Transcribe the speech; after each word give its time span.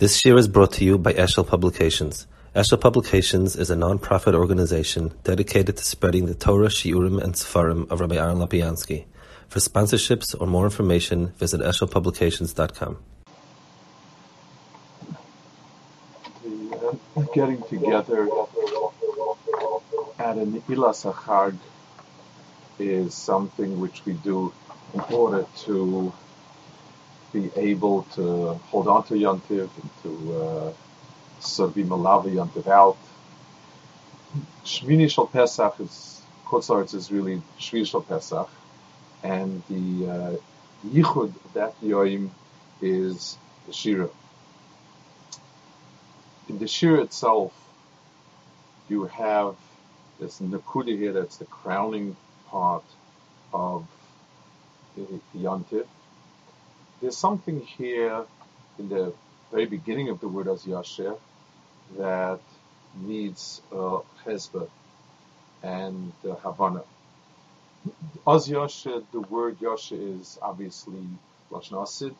This 0.00 0.24
year 0.24 0.38
is 0.38 0.48
brought 0.48 0.72
to 0.72 0.84
you 0.86 0.96
by 0.96 1.12
Eshel 1.12 1.46
Publications. 1.46 2.26
Eshel 2.56 2.80
Publications 2.80 3.54
is 3.54 3.68
a 3.68 3.76
non-profit 3.76 4.34
organization 4.34 5.12
dedicated 5.24 5.76
to 5.76 5.84
spreading 5.84 6.24
the 6.24 6.34
Torah, 6.34 6.68
Shiurim, 6.68 7.22
and 7.22 7.34
Sefarim 7.34 7.86
of 7.90 8.00
Rabbi 8.00 8.16
Aaron 8.16 8.38
Lopiansky. 8.38 9.04
For 9.48 9.58
sponsorships 9.58 10.34
or 10.40 10.46
more 10.46 10.64
information, 10.64 11.34
visit 11.36 11.60
eshelpublications.com. 11.60 12.96
The 16.44 16.96
uh, 17.16 17.22
getting 17.34 17.62
together 17.64 18.22
at 20.18 20.36
Neilas 20.36 21.12
HaChag 21.12 21.58
is 22.78 23.12
something 23.12 23.78
which 23.78 24.06
we 24.06 24.14
do 24.14 24.50
in 24.94 25.00
order 25.12 25.44
to 25.64 26.10
be 27.32 27.50
able 27.56 28.02
to 28.14 28.54
hold 28.70 28.88
on 28.88 29.04
to 29.04 29.14
Yontiv 29.14 29.70
and 29.82 29.90
to 30.02 30.34
uh, 30.36 30.72
sort 31.40 31.70
of 31.70 31.74
be 31.74 31.84
Malavi 31.84 32.34
Yontiv 32.34 32.66
out. 32.66 32.96
Shmini 34.64 35.10
Shal 35.10 35.26
Pesach 35.26 35.74
is, 35.80 36.22
Kutzarts 36.46 36.94
is 36.94 37.10
really 37.10 37.42
Shmini 37.58 37.86
Shal 37.86 38.02
Pesach, 38.02 38.50
and 39.22 39.62
the 39.68 40.10
uh, 40.10 40.36
Yichud 40.86 41.34
of 41.44 41.52
that 41.54 41.80
Yoim 41.80 42.30
is 42.80 43.36
the 43.66 43.72
Shira. 43.72 44.08
In 46.48 46.58
the 46.58 46.66
Shira 46.66 47.02
itself, 47.02 47.52
you 48.88 49.04
have 49.04 49.54
this 50.18 50.40
Nakuda 50.40 50.96
here 50.96 51.12
that's 51.12 51.36
the 51.36 51.44
crowning 51.44 52.16
part 52.48 52.84
of 53.52 53.86
the, 54.96 55.06
the 55.32 55.44
Yontiv 55.44 55.86
there's 57.00 57.16
something 57.16 57.60
here 57.60 58.24
in 58.78 58.88
the 58.88 59.12
very 59.50 59.66
beginning 59.66 60.08
of 60.10 60.20
the 60.20 60.28
word 60.28 60.48
as 60.48 60.64
Yasher 60.64 61.18
that 61.96 62.40
needs 62.94 63.62
uh, 63.72 64.00
and 65.62 66.12
uh, 66.28 66.34
Havana. 66.34 66.82
Az 68.26 68.48
Yasher, 68.48 69.02
the 69.12 69.20
word 69.20 69.58
Yasher 69.60 70.20
is 70.20 70.38
obviously 70.42 71.06
Lashon 71.50 71.82
Asid, 71.82 72.14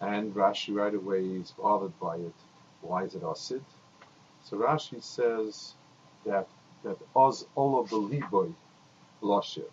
and 0.00 0.34
Rashi 0.34 0.74
right 0.74 0.94
away 0.94 1.24
is 1.24 1.50
bothered 1.50 1.98
by 2.00 2.16
it. 2.16 2.34
Why 2.80 3.04
is 3.04 3.14
it 3.14 3.22
Asid? 3.22 3.62
So 4.44 4.56
Rashi 4.56 5.02
says 5.02 5.74
that 6.24 6.48
that 6.84 6.96
Oz 7.14 7.44
Ola 7.56 7.84
Beliboy 7.86 8.52
Lasher. 9.20 9.68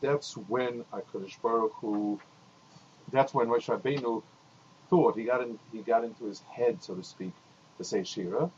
That's 0.00 0.36
when 0.36 0.84
HaKadosh 0.92 1.40
Baruch 1.42 1.72
Hu 1.80 2.20
that's 3.12 3.34
when 3.34 3.48
Moshe 3.48 3.66
Rabbeinu 3.68 4.22
thought 4.88 5.16
he 5.16 5.24
got 5.24 5.42
in, 5.42 5.58
he 5.72 5.80
got 5.80 6.04
into 6.04 6.24
his 6.24 6.40
head, 6.40 6.82
so 6.82 6.94
to 6.94 7.02
speak, 7.04 7.32
to 7.78 7.84
say 7.84 8.04
Shira, 8.04 8.50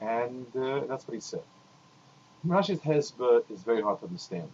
and 0.00 0.46
uh, 0.56 0.80
that's 0.86 1.06
what 1.06 1.14
he 1.14 1.20
said. 1.20 1.42
Rashi's 2.46 2.80
Hezbollah 2.80 3.42
is 3.50 3.62
very 3.62 3.82
hard 3.82 4.00
to 4.00 4.06
understand 4.06 4.50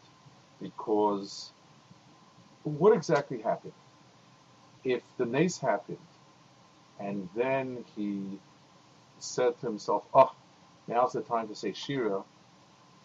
because 0.61 1.53
what 2.65 2.95
exactly 2.95 3.41
happened? 3.43 3.73
If 4.85 5.03
the 5.19 5.27
nace 5.27 5.59
happened, 5.59 5.99
and 6.99 7.29
then 7.37 7.85
he 7.95 8.39
said 9.19 9.59
to 9.61 9.67
himself, 9.67 10.05
"Oh, 10.15 10.33
now's 10.89 11.13
the 11.13 11.23
time 11.23 11.49
to 11.49 11.55
say 11.55 11.73
Shira," 11.73 12.23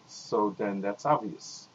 so 0.08 0.56
then 0.58 0.82
that's 0.82 1.06
obvious. 1.06 1.68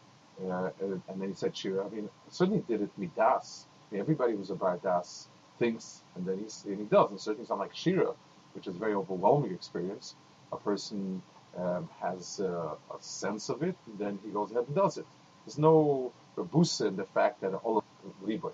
Uh, 0.42 0.70
and 0.80 1.02
then 1.20 1.28
he 1.28 1.34
said 1.34 1.56
Shira. 1.56 1.86
I 1.86 1.88
mean, 1.88 2.08
certainly 2.30 2.62
did 2.68 2.82
it 2.82 2.90
midas 2.98 3.66
everybody 3.92 4.34
who's 4.34 4.50
a 4.50 4.54
Bardas 4.54 5.26
thinks, 5.58 6.02
and 6.14 6.26
then 6.26 6.38
he's, 6.38 6.64
and 6.66 6.78
he 6.78 6.84
does. 6.84 7.10
And 7.10 7.20
certainly, 7.20 7.46
something 7.46 7.68
like 7.68 7.76
Shira, 7.76 8.12
which 8.54 8.66
is 8.66 8.74
a 8.74 8.78
very 8.78 8.94
overwhelming 8.94 9.52
experience, 9.52 10.14
a 10.52 10.56
person 10.56 11.22
um, 11.56 11.88
has 12.00 12.40
uh, 12.40 12.74
a 12.94 13.02
sense 13.02 13.48
of 13.48 13.62
it, 13.62 13.76
and 13.86 13.98
then 13.98 14.18
he 14.24 14.30
goes 14.30 14.50
ahead 14.50 14.64
and 14.66 14.76
does 14.76 14.98
it. 14.98 15.06
There's 15.44 15.58
no 15.58 16.12
rebusa 16.36 16.88
in 16.88 16.96
the 16.96 17.04
fact 17.04 17.40
that 17.40 17.58
Ola 17.64 17.82
Beliboy. 18.22 18.52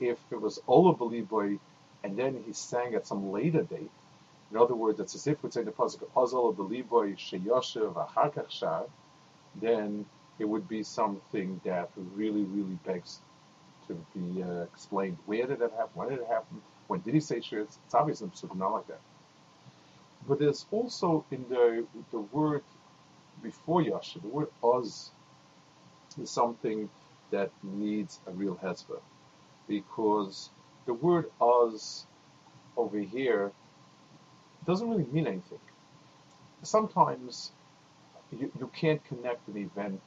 If 0.00 0.18
it 0.30 0.40
was 0.40 0.60
Ola 0.66 0.94
Beliboy, 0.94 1.58
and 2.02 2.16
then 2.16 2.42
he 2.46 2.52
sang 2.52 2.94
at 2.94 3.06
some 3.06 3.30
later 3.30 3.62
date, 3.62 3.90
in 4.50 4.58
other 4.58 4.74
words, 4.74 5.00
it's 5.00 5.14
as 5.14 5.26
if 5.26 5.42
we 5.42 5.50
say 5.50 5.62
the 5.62 5.70
pasuk 5.70 6.02
Ola 6.14 6.52
Beliboy 6.52 7.16
Sheyoshev 7.16 7.94
Acharkach 7.94 8.88
then 9.60 10.04
it 10.38 10.44
would 10.44 10.68
be 10.68 10.82
something 10.82 11.60
that 11.64 11.90
really, 12.14 12.42
really 12.42 12.78
begs 12.84 13.20
to 13.88 13.94
be 14.14 14.42
uh, 14.42 14.62
explained. 14.62 15.18
Where 15.26 15.46
did 15.46 15.60
it 15.60 15.70
happen? 15.72 15.90
When 15.94 16.08
did 16.08 16.20
it 16.20 16.26
happen? 16.26 16.60
When 16.86 17.00
did 17.00 17.14
he 17.14 17.20
say 17.20 17.40
sure? 17.40 17.60
It's, 17.60 17.78
obviously 17.92 18.30
not 18.54 18.72
like 18.72 18.86
that. 18.88 19.00
But 20.28 20.38
there's 20.38 20.66
also 20.70 21.24
in 21.30 21.44
the 21.48 21.86
the 22.10 22.20
word 22.20 22.62
before 23.42 23.82
Yasha, 23.82 24.20
the 24.20 24.28
word 24.28 24.48
Oz 24.62 25.10
is 26.20 26.30
something 26.30 26.88
that 27.30 27.50
needs 27.62 28.20
a 28.26 28.30
real 28.30 28.56
hezbollah 28.62 29.02
because 29.68 30.50
the 30.86 30.94
word 30.94 31.30
Oz 31.40 32.06
over 32.76 32.98
here 32.98 33.52
doesn't 34.66 34.88
really 34.88 35.06
mean 35.12 35.26
anything. 35.26 35.58
Sometimes 36.62 37.52
you, 38.32 38.50
you 38.58 38.70
can't 38.74 39.04
connect 39.04 39.46
an 39.48 39.56
event 39.58 40.00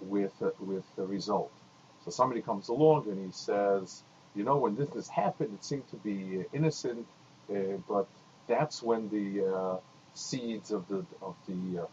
with 0.00 0.32
a, 0.40 0.52
with 0.60 0.84
the 0.96 1.04
result. 1.04 1.52
So 2.04 2.10
somebody 2.10 2.42
comes 2.42 2.68
along 2.68 3.08
and 3.08 3.24
he 3.24 3.32
says, 3.32 4.02
you 4.34 4.44
know, 4.44 4.56
when 4.56 4.76
this 4.76 4.88
has 4.94 5.08
happened, 5.08 5.54
it 5.54 5.64
seemed 5.64 5.88
to 5.90 5.96
be 5.96 6.44
innocent, 6.52 7.06
uh, 7.50 7.78
but 7.88 8.06
that's 8.48 8.82
when 8.82 9.08
the 9.10 9.46
uh, 9.46 9.76
seeds 10.14 10.70
of 10.72 10.88
the 10.88 11.04
of 11.20 11.36
the 11.46 11.82
uh, 11.82 11.86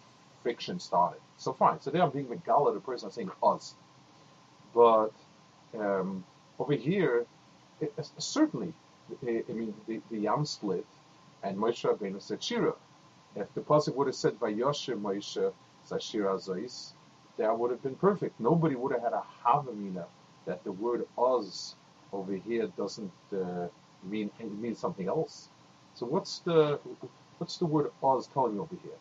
fiction 0.43 0.79
started. 0.79 1.19
So 1.37 1.53
fine. 1.53 1.81
So 1.81 1.91
there 1.91 2.01
I'm 2.01 2.11
being 2.11 2.27
Megala, 2.27 2.73
the 2.73 2.79
person 2.79 3.07
I'm 3.07 3.11
saying 3.11 3.31
us. 3.43 3.75
But 4.73 5.11
um, 5.77 6.23
over 6.59 6.73
here, 6.73 7.25
it, 7.81 7.93
certainly, 8.17 8.73
I 9.23 9.43
mean, 9.49 9.73
the, 9.87 10.01
the 10.11 10.19
Yam 10.19 10.45
split, 10.45 10.85
and 11.43 11.57
Moshe 11.57 11.83
Rabbeinu 11.83 12.21
said 12.21 12.43
Shira. 12.43 12.73
If 13.35 13.53
the 13.53 13.61
pasuk 13.61 13.95
would 13.95 14.07
have 14.07 14.15
said 14.15 14.39
Vayosher 14.39 14.99
Moshe 14.99 15.51
Sashira 15.89 16.35
Zois, 16.39 16.93
that 17.39 17.57
would 17.57 17.71
have 17.71 17.81
been 17.81 17.95
perfect. 17.95 18.39
Nobody 18.39 18.75
would 18.75 18.91
have 18.91 19.01
had 19.01 19.13
a 19.13 19.23
havamina 19.43 20.05
that 20.45 20.63
the 20.65 20.73
word 20.73 21.07
Oz 21.17 21.75
over 22.11 22.35
here 22.35 22.67
doesn't 22.77 23.11
uh, 23.33 23.67
mean 24.03 24.29
it 24.39 24.51
means 24.59 24.77
something 24.77 25.07
else. 25.07 25.49
So 25.95 26.05
what's 26.05 26.39
the 26.39 26.79
what's 27.37 27.57
the 27.57 27.65
word 27.65 27.91
Oz 28.03 28.27
telling 28.27 28.55
you 28.55 28.61
over 28.61 28.75
here? 28.83 28.99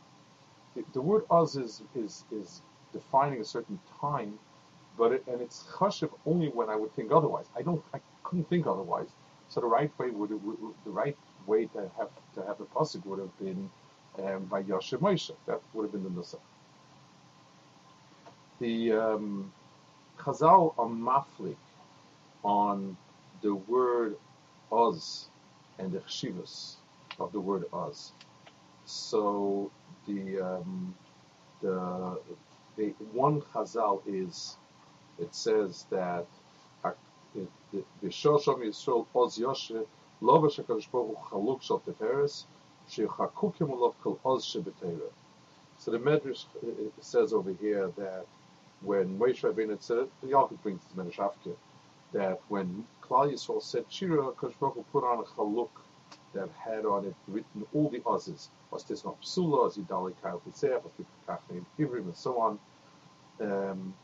The, 0.77 0.85
the 0.93 1.03
word 1.03 1.25
Oz 1.31 1.57
is 1.57 1.83
is 1.97 2.25
is 2.31 2.63
defining 2.93 3.41
a 3.41 3.45
certain 3.45 3.81
time, 4.01 4.39
but 4.97 5.13
it, 5.13 5.25
and 5.27 5.41
it's 5.41 5.65
chashiv 5.77 6.11
only 6.25 6.49
when 6.49 6.69
I 6.71 6.77
would 6.77 6.95
think 6.95 7.11
otherwise. 7.11 7.47
I 7.57 7.63
don't 7.63 7.83
I 7.93 8.01
couldn't 8.23 8.49
think 8.49 8.67
otherwise. 8.67 9.09
So 9.49 9.61
the 9.61 9.67
right 9.67 9.91
way 9.99 10.11
would, 10.11 10.31
would, 10.31 10.63
would 10.63 10.75
the 10.85 10.91
right 10.91 11.17
way 11.47 11.67
to 11.67 11.91
have 11.99 12.11
to 12.37 12.45
have 12.47 12.59
the 12.59 12.67
pasuk 12.67 13.05
would 13.07 13.19
have 13.19 13.37
been 13.41 13.69
um, 14.25 14.45
by 14.45 14.63
Yoshe 14.63 14.97
Moshe. 14.99 15.33
That 15.47 15.61
would 15.73 15.85
have 15.85 15.93
been 15.93 16.05
the 16.05 16.11
nusach 16.11 16.39
the 18.61 18.93
um, 18.93 19.53
Chazal 20.19 20.75
are 20.79 20.87
maflik 20.89 21.57
on 22.45 22.97
the 23.43 23.55
word 23.55 24.17
Oz 24.73 25.27
and 25.79 25.93
the 25.93 26.01
chshivas 26.01 26.75
of 27.19 27.33
the 27.33 27.41
word 27.41 27.65
Oz. 27.73 28.13
So 28.85 29.71
the 30.07 30.41
um, 30.41 30.95
the, 31.63 32.21
the 32.77 32.95
one 33.13 33.41
Chazal 33.41 34.03
is 34.07 34.57
it 35.19 35.35
says 35.35 35.87
that 35.91 36.27
the 37.35 38.09
Shosham 38.09 38.61
Yisrael 38.65 39.07
Oz 39.15 39.39
Yoshe 39.39 39.87
Lo 40.21 40.41
v'shakadosh 40.41 40.91
baruch 40.91 41.19
chaluk 41.31 41.63
shal 41.63 41.81
teferes 41.81 42.45
shechakukim 42.91 43.71
olav 43.71 43.95
kol 44.03 44.19
Oz 44.25 44.45
shebetera. 44.45 45.11
So 45.79 45.93
the 45.93 45.99
Medrash 45.99 46.45
uh, 46.61 46.91
says 47.01 47.33
over 47.33 47.53
here 47.53 47.93
that 47.97 48.27
when 48.81 49.19
Moshe 49.19 49.41
Rabbeinu 49.41 49.83
said 49.83 50.09
the 50.23 50.29
Yaakov 50.29 50.63
brings 50.63 50.83
this 50.85 50.93
Medrash 50.93 51.57
that 52.13 52.41
when 52.49 52.87
Klal 53.03 53.33
Yisrael 53.33 53.63
said 53.63 53.85
Shira, 53.89 54.31
Kosh 54.33 54.55
put 54.59 55.05
on 55.05 55.19
a 55.19 55.23
chaluk 55.23 55.69
that 56.33 56.49
had 56.59 56.85
on 56.87 57.07
it 57.07 57.15
written 57.27 57.67
all 57.75 57.89
the 57.89 58.01
was 58.05 58.85
this 58.85 59.05
not 59.05 59.21
Psula, 59.21 59.75
Yidali 59.77 60.15
Kail 60.23 60.41
Pitzeh, 60.47 60.83
was 60.83 60.93
Kachne 61.27 61.65
Ivrim, 61.79 62.05
and 62.05 62.17
so 62.17 62.39
on. 62.39 62.59
Um, 63.41 63.95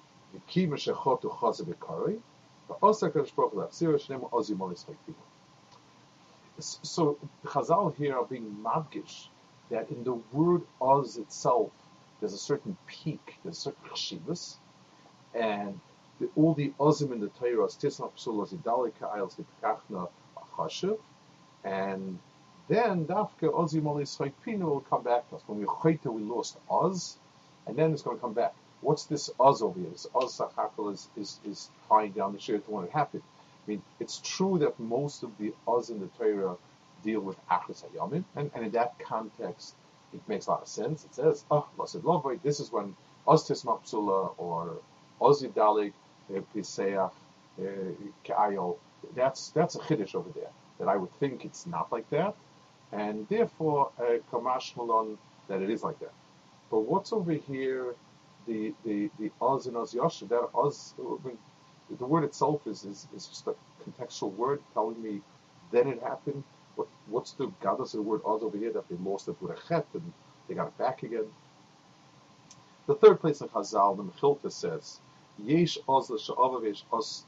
Ki 0.48 0.66
Meshechotu 0.66 1.30
Chaze 1.40 1.64
Bekari, 1.64 2.18
but 2.66 2.78
also 2.82 3.08
Kosh 3.10 3.30
Baruch 3.30 3.70
Shnei 3.70 4.30
Ozi 4.30 4.56
Moris 4.56 4.84
So 6.58 7.18
Chazal 7.44 7.94
here 7.96 8.16
are 8.16 8.24
being 8.24 8.56
madgish 8.62 9.28
that 9.70 9.90
in 9.90 10.04
the 10.04 10.14
word 10.32 10.62
Oz 10.80 11.16
itself, 11.16 11.70
there's 12.20 12.32
a 12.32 12.38
certain 12.38 12.76
peak, 12.86 13.36
there's 13.42 13.58
a 13.58 13.60
certain 13.60 13.88
chshivas, 13.90 14.56
and 15.34 15.80
the, 16.20 16.28
all 16.36 16.54
the 16.54 16.72
ozim 16.78 17.12
in 17.12 17.20
the 17.20 17.28
Torah, 17.28 17.66
stisna 17.68 18.10
psulas 18.12 18.54
idalika 18.54 19.14
ayels 19.14 19.36
lipkachna 19.36 20.08
chashiv, 20.56 20.98
and 21.64 22.18
Then 22.68 23.04
Dafka 23.06 23.52
Ozi 23.52 23.82
Molis 23.82 24.16
Pinu 24.46 24.64
will 24.64 24.80
come 24.80 25.02
back 25.02 25.28
to 25.28 25.36
us. 25.36 25.42
When 25.46 25.58
we 25.58 25.66
Chayta, 25.66 26.10
we 26.10 26.22
lost 26.22 26.56
Oz, 26.70 27.16
and 27.66 27.76
then 27.76 27.92
it's 27.92 28.02
going 28.02 28.16
to 28.16 28.20
come 28.20 28.32
back. 28.32 28.54
What's 28.80 29.04
this 29.04 29.28
Oz 29.38 29.60
over 29.60 29.78
here? 29.78 29.90
This 29.90 30.06
Oz 30.14 30.38
Sachakal 30.38 30.92
is, 30.92 31.08
is, 31.14 31.40
is 31.44 31.70
tying 31.88 32.12
down 32.12 32.32
the 32.32 32.40
shir 32.40 32.58
to 32.58 32.70
when 32.70 32.86
it 32.86 32.90
happened. 32.90 33.22
I 33.66 33.70
mean, 33.70 33.82
it's 34.00 34.18
true 34.24 34.58
that 34.60 34.80
most 34.80 35.22
of 35.22 35.36
the 35.38 35.52
Oz 35.68 35.90
in 35.90 36.00
the 36.00 36.06
Torah 36.18 36.56
deal 37.02 37.20
with 37.20 37.36
Achris 37.48 37.84
Hayamim, 37.84 38.24
and, 38.34 38.50
and 38.54 38.64
in 38.64 38.72
that 38.72 38.98
context, 38.98 39.74
it 40.14 40.26
makes 40.26 40.46
a 40.46 40.52
lot 40.52 40.62
of 40.62 40.68
sense. 40.68 41.04
It 41.04 41.14
says, 41.14 41.44
ah, 41.50 41.66
oh, 41.66 41.82
Lasid 41.82 42.02
Lovay, 42.02 42.40
this 42.42 42.60
is 42.60 42.72
when 42.72 42.96
Oz 43.26 43.46
Tisma 43.46 43.82
Psula 43.82 44.32
or 44.38 44.78
Oz 45.20 45.42
Yidalik, 45.42 45.92
uh, 46.34 46.40
Piseach, 46.54 47.10
uh, 47.60 47.62
that's, 49.14 49.50
that's 49.50 49.76
a 49.76 49.78
Chiddush 49.80 50.14
over 50.14 50.30
there. 50.34 50.50
That 50.78 50.88
I 50.88 50.96
would 50.96 51.12
think 51.20 51.44
it's 51.44 51.66
not 51.66 51.92
like 51.92 52.08
that, 52.10 52.34
and 52.92 53.28
therefore, 53.28 53.90
Kamash 54.32 54.76
Malon, 54.76 55.18
that 55.48 55.62
it 55.62 55.70
is 55.70 55.82
like 55.84 55.98
that. 56.00 56.12
But 56.70 56.80
what's 56.80 57.12
over 57.12 57.32
here, 57.32 57.94
the 58.46 58.74
the 58.84 59.10
the 59.18 59.30
Oz 59.40 59.66
and 59.66 59.76
Oz 59.76 59.94
Yosha, 59.94 60.28
that 60.28 60.48
Oz, 60.54 60.94
I 60.98 61.28
mean, 61.28 61.38
the 61.98 62.06
word 62.06 62.24
itself 62.24 62.66
is, 62.66 62.84
is, 62.84 63.06
is 63.14 63.26
just 63.26 63.46
a 63.46 63.54
contextual 63.84 64.34
word 64.34 64.60
telling 64.74 65.00
me 65.02 65.20
then 65.70 65.88
it 65.88 66.02
happened. 66.02 66.42
What 66.76 66.88
what's 67.08 67.32
the 67.32 67.52
of 67.92 67.92
the 67.92 68.02
word 68.02 68.22
Oz 68.26 68.42
over 68.42 68.56
here 68.58 68.72
that 68.72 68.88
they 68.88 68.96
lost 68.96 69.28
it 69.28 69.36
with 69.40 69.52
a 69.52 69.60
and 69.94 70.12
they 70.48 70.54
got 70.54 70.68
it 70.68 70.78
back 70.78 71.02
again? 71.04 71.26
The 72.86 72.94
third 72.96 73.20
place 73.20 73.40
in 73.40 73.48
Chazal, 73.48 73.96
the 73.96 74.04
Mechilta 74.04 74.50
says, 74.52 75.00
Yesh 75.38 75.78
Oz 75.88 76.10
Oz. 76.10 77.24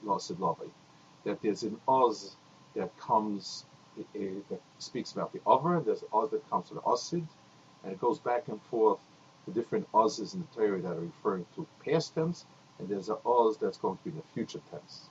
That 1.25 1.43
there's 1.43 1.63
an 1.65 1.77
Oz 1.89 2.37
that 2.75 2.97
comes, 2.99 3.65
uh, 3.99 4.03
that 4.49 4.61
speaks 4.79 5.13
about 5.13 5.33
the 5.33 5.41
Over, 5.47 5.81
there's 5.81 6.03
an 6.03 6.09
Oz 6.13 6.31
that 6.31 6.49
comes 6.49 6.69
to 6.69 6.75
the 6.75 6.81
Osid, 6.83 7.27
and 7.83 7.93
it 7.93 8.01
goes 8.01 8.19
back 8.19 8.49
and 8.49 8.61
forth 8.63 9.01
the 9.47 9.53
different 9.53 9.89
Oz's 9.93 10.35
in 10.35 10.41
the 10.41 10.47
Torah 10.61 10.81
that 10.81 10.93
are 10.93 11.01
referring 11.01 11.47
to 11.57 11.67
past 11.85 12.15
tense, 12.15 12.45
and 12.79 12.89
there's 12.89 13.09
an 13.09 13.17
Oz 13.25 13.57
that's 13.57 13.79
going 13.79 13.97
to 13.97 14.05
be 14.05 14.11
in 14.11 14.17
the 14.17 14.23
future 14.35 14.61
tense. 14.71 15.09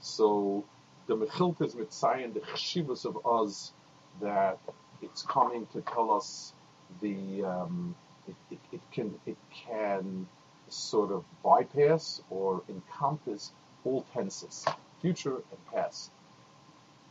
So 0.00 0.64
the 1.06 1.16
Mechilta 1.16 1.66
is 1.66 1.74
Mitzayin, 1.74 2.34
the 2.34 2.40
Chshivas 2.40 3.04
of 3.04 3.24
Oz, 3.24 3.72
that 4.20 4.58
it's 5.02 5.22
coming 5.22 5.66
to 5.72 5.80
tell 5.82 6.10
us 6.10 6.52
the 7.00 7.44
um, 7.44 7.94
it, 8.26 8.34
it, 8.50 8.58
it, 8.72 8.80
can 8.92 9.14
it 9.26 9.36
can 9.52 10.26
sort 10.68 11.12
of 11.12 11.24
bypass 11.42 12.22
or 12.30 12.62
encompass 12.68 13.52
all 13.84 14.04
tenses, 14.12 14.64
future 15.00 15.36
and 15.36 15.66
past. 15.72 16.10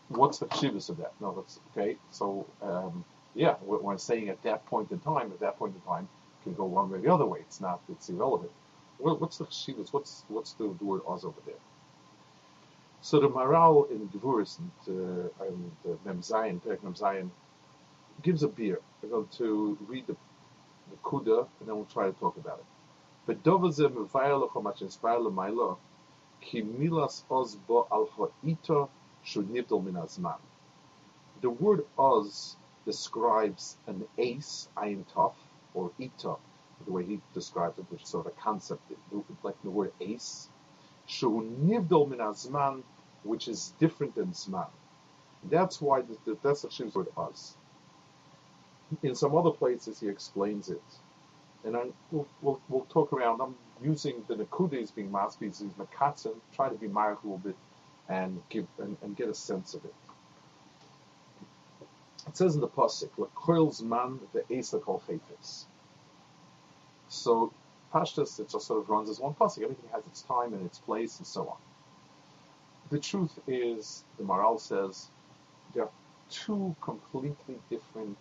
What's 0.09 0.39
the 0.39 0.47
chivas 0.47 0.89
of 0.89 0.97
that? 0.97 1.13
No, 1.21 1.33
that's 1.33 1.59
okay. 1.71 1.97
So 2.11 2.45
um, 2.61 3.05
yeah, 3.35 3.53
when 3.65 3.97
saying 3.97 4.29
at 4.29 4.41
that 4.43 4.65
point 4.65 4.91
in 4.91 4.99
time, 4.99 5.31
at 5.31 5.39
that 5.39 5.57
point 5.57 5.75
in 5.75 5.81
time, 5.81 6.07
can 6.43 6.53
go 6.53 6.65
one 6.65 6.89
way 6.89 6.99
or 6.99 7.01
the 7.01 7.11
other 7.11 7.25
way. 7.25 7.39
It's 7.39 7.61
not, 7.61 7.81
it's 7.89 8.09
irrelevant. 8.09 8.51
what's 8.97 9.37
the 9.37 9.45
chshivas? 9.45 9.91
What's 9.91 10.23
what's 10.27 10.53
the, 10.53 10.67
word 10.67 11.01
oz 11.07 11.25
over 11.25 11.39
there? 11.45 11.55
So 13.01 13.19
the 13.19 13.29
Maharal 13.29 13.89
in 13.91 14.07
Gevuris 14.09 14.59
and, 14.59 14.71
uh, 14.87 15.45
and 15.45 15.71
uh, 15.85 15.97
Mem 16.05 16.21
Zayin, 16.21 16.61
Perek 16.61 16.83
Mem 16.83 16.93
Zayin, 16.93 17.29
gives 18.21 18.43
a 18.43 18.47
beer. 18.47 18.79
We're 19.01 19.09
going 19.09 19.27
to 19.37 19.77
read 19.87 20.07
the, 20.07 20.13
the 20.13 20.97
Kuda, 21.03 21.47
and 21.59 21.67
then 21.67 21.75
we'll 21.75 21.85
try 21.85 22.05
to 22.05 22.13
talk 22.13 22.37
about 22.37 22.59
it. 22.59 22.65
Ki 23.25 23.35
Milas 26.63 27.23
Oz 27.31 27.55
Bo 27.67 27.87
Min. 29.81 30.33
The 31.41 31.49
word 31.49 31.85
Oz 31.97 32.57
describes 32.85 33.77
an 33.87 34.07
ace, 34.17 34.69
Ayin 34.77 35.05
Tov, 35.13 35.33
or 35.73 35.91
ita, 35.99 36.35
the 36.85 36.91
way 36.91 37.03
he 37.05 37.21
describes 37.33 37.79
it, 37.79 37.85
which 37.89 38.03
is 38.03 38.09
sort 38.09 38.25
of 38.27 38.33
a 38.33 38.41
concept, 38.41 38.81
like 39.43 39.61
the 39.63 39.69
word 39.69 39.93
ace, 40.01 40.49
shu 41.05 41.29
nivdol 41.61 42.09
min 42.09 42.19
azman, 42.19 42.83
which 43.23 43.47
is 43.47 43.73
different 43.79 44.15
than 44.15 44.31
zman. 44.33 44.69
That's 45.45 45.81
why 45.81 46.01
the, 46.01 46.17
the, 46.25 46.37
that's 46.43 46.63
the 46.63 46.91
word 46.93 47.07
us. 47.17 47.57
In 49.03 49.15
some 49.15 49.35
other 49.35 49.51
places, 49.51 49.99
he 49.99 50.09
explains 50.09 50.69
it, 50.69 50.83
and 51.65 51.75
I, 51.77 51.83
we'll, 52.11 52.27
we'll, 52.41 52.59
we'll, 52.69 52.85
talk 52.85 53.13
around. 53.13 53.41
I'm 53.41 53.55
using 53.81 54.23
the 54.27 54.35
nakudas 54.35 54.93
being 54.93 55.09
maspis, 55.09 55.59
these 55.59 55.73
makatzim, 55.79 56.35
try 56.55 56.69
to 56.69 56.75
be 56.75 56.87
mark 56.87 57.23
a 57.23 57.27
little 57.27 57.37
bit, 57.37 57.55
and 58.09 58.41
give 58.49 58.67
and, 58.79 58.97
and 59.01 59.15
get 59.15 59.29
a 59.29 59.35
sense 59.35 59.73
of 59.73 59.85
it. 59.85 59.93
It 62.27 62.37
says 62.37 62.55
in 62.55 62.61
the 62.61 62.67
pasuk, 62.67 63.09
"Lekoil's 63.17 63.81
man 63.81 64.19
the 64.33 64.43
esa 64.53 64.79
kol 64.79 65.01
chayfetz." 65.07 65.65
So 67.09 67.53
Pashtas, 67.93 68.39
it 68.39 68.49
just 68.49 68.65
sort 68.65 68.79
of 68.79 68.89
runs 68.89 69.09
as 69.09 69.19
one 69.19 69.33
pasuk. 69.35 69.63
Everything 69.63 69.89
has 69.91 70.05
its 70.07 70.23
time 70.23 70.53
and 70.53 70.65
its 70.65 70.79
place, 70.79 71.19
and 71.19 71.27
so 71.27 71.47
on. 71.47 71.57
The 72.89 72.99
truth 72.99 73.39
is, 73.47 74.03
the 74.17 74.23
Maharal 74.23 74.59
says, 74.59 75.07
there 75.73 75.83
are 75.83 75.91
two 76.29 76.75
completely 76.81 77.59
different 77.69 78.17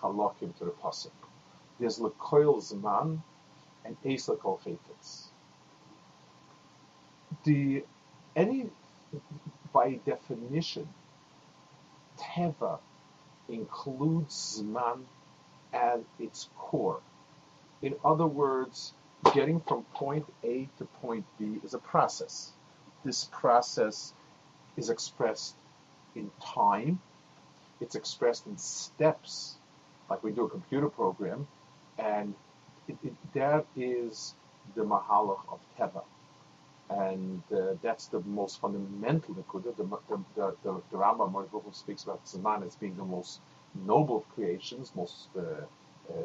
halakim 0.00 0.56
to 0.58 0.66
the 0.66 0.70
pasuk. 0.70 1.10
There's 1.78 1.98
lekoil 1.98 2.60
zman 2.60 3.20
and 3.84 3.96
esa 4.04 4.36
kol 4.36 4.60
chayfetz. 4.64 5.26
The 7.44 7.84
any 8.34 8.70
by 9.72 9.94
definition, 10.04 10.88
teva 12.18 12.78
includes 13.48 14.60
Zman 14.60 15.04
at 15.72 16.00
its 16.18 16.48
core. 16.56 17.00
In 17.82 17.94
other 18.04 18.26
words, 18.26 18.92
getting 19.34 19.60
from 19.60 19.84
point 19.94 20.26
A 20.42 20.68
to 20.78 20.84
point 21.00 21.24
B 21.38 21.60
is 21.64 21.74
a 21.74 21.78
process. 21.78 22.52
This 23.04 23.24
process 23.30 24.12
is 24.76 24.90
expressed 24.90 25.54
in 26.14 26.30
time, 26.42 27.00
it's 27.80 27.94
expressed 27.94 28.46
in 28.46 28.58
steps, 28.58 29.56
like 30.10 30.24
we 30.24 30.32
do 30.32 30.44
a 30.44 30.50
computer 30.50 30.88
program, 30.88 31.46
and 31.98 32.34
it, 32.88 32.96
it, 33.04 33.14
that 33.34 33.66
is 33.76 34.34
the 34.74 34.82
mahalach 34.82 35.40
of 35.50 35.60
Teva 35.78 36.02
and 36.90 37.42
uh, 37.52 37.74
that's 37.82 38.06
the 38.06 38.20
most 38.20 38.60
fundamental 38.60 39.34
Nakuda. 39.34 39.76
The, 39.76 39.84
the, 40.08 40.18
the, 40.36 40.56
the, 40.62 40.82
the 40.90 40.96
Rambam 40.96 41.74
speaks 41.74 42.04
about 42.04 42.26
Zaman 42.26 42.62
as 42.62 42.76
being 42.76 42.96
the 42.96 43.04
most 43.04 43.40
noble 43.74 44.18
of 44.18 44.28
creations, 44.34 44.92
most 44.94 45.28
uh, 45.36 45.40
uh, 46.10 46.22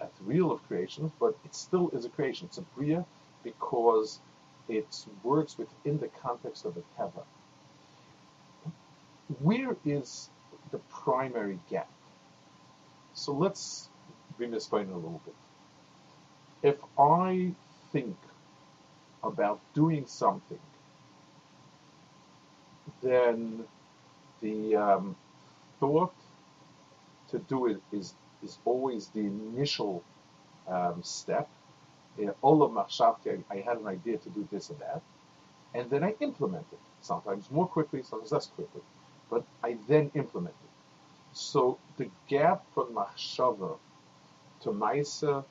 ethereal 0.00 0.52
of 0.52 0.66
creations, 0.66 1.12
but 1.20 1.36
it 1.44 1.54
still 1.54 1.90
is 1.90 2.04
a 2.04 2.08
creation. 2.08 2.46
It's 2.46 2.58
a 2.58 2.62
Bria 2.62 3.04
because 3.42 4.20
it 4.68 5.06
works 5.22 5.58
within 5.58 5.98
the 5.98 6.08
context 6.08 6.64
of 6.64 6.74
the 6.74 6.82
Teva. 6.98 7.22
Where 9.40 9.76
is 9.84 10.30
the 10.70 10.78
primary 10.90 11.58
gap? 11.68 11.90
So 13.12 13.32
let's 13.32 13.88
be 14.38 14.46
misplain 14.46 14.90
a 14.90 14.94
little 14.94 15.20
bit. 15.24 15.34
If 16.62 16.76
I 16.98 17.52
think 17.92 18.16
about 19.22 19.60
doing 19.74 20.06
something, 20.06 20.58
then 23.02 23.64
the 24.40 24.76
um, 24.76 25.16
thought 25.80 26.14
to 27.30 27.38
do 27.38 27.66
it 27.66 27.80
is 27.92 28.14
is 28.42 28.58
always 28.64 29.08
the 29.08 29.20
initial 29.20 30.02
um, 30.68 31.02
step. 31.02 31.48
All 32.42 32.62
of 32.62 32.72
machshavti, 32.72 33.44
I 33.50 33.56
had 33.56 33.78
an 33.78 33.86
idea 33.86 34.18
to 34.18 34.30
do 34.30 34.46
this 34.50 34.70
or 34.70 34.74
that, 34.74 35.02
and 35.74 35.88
then 35.90 36.02
I 36.02 36.14
implement 36.20 36.66
it. 36.72 36.78
Sometimes 37.00 37.48
more 37.50 37.66
quickly, 37.66 38.02
sometimes 38.02 38.32
less 38.32 38.46
quickly, 38.46 38.82
but 39.30 39.44
I 39.62 39.76
then 39.88 40.10
implement 40.14 40.54
it. 40.64 40.70
So 41.32 41.78
the 41.96 42.10
gap 42.28 42.64
from 42.74 42.94
machshava 42.94 43.76
to 44.60 44.70
maisa 44.70 45.44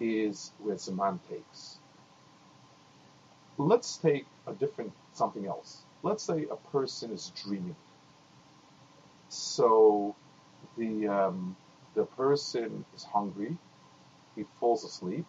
is 0.00 0.52
where 0.58 0.76
zaman 0.76 1.20
takes 1.28 1.78
let's 3.58 3.96
take 3.96 4.26
a 4.46 4.52
different 4.52 4.92
something 5.12 5.46
else. 5.46 5.82
Let's 6.02 6.22
say 6.22 6.46
a 6.50 6.56
person 6.70 7.12
is 7.12 7.32
dreaming. 7.42 7.76
So 9.28 10.14
the 10.76 11.08
um, 11.08 11.56
the 11.94 12.04
person 12.04 12.84
is 12.94 13.04
hungry, 13.04 13.56
he 14.36 14.44
falls 14.60 14.84
asleep, 14.84 15.26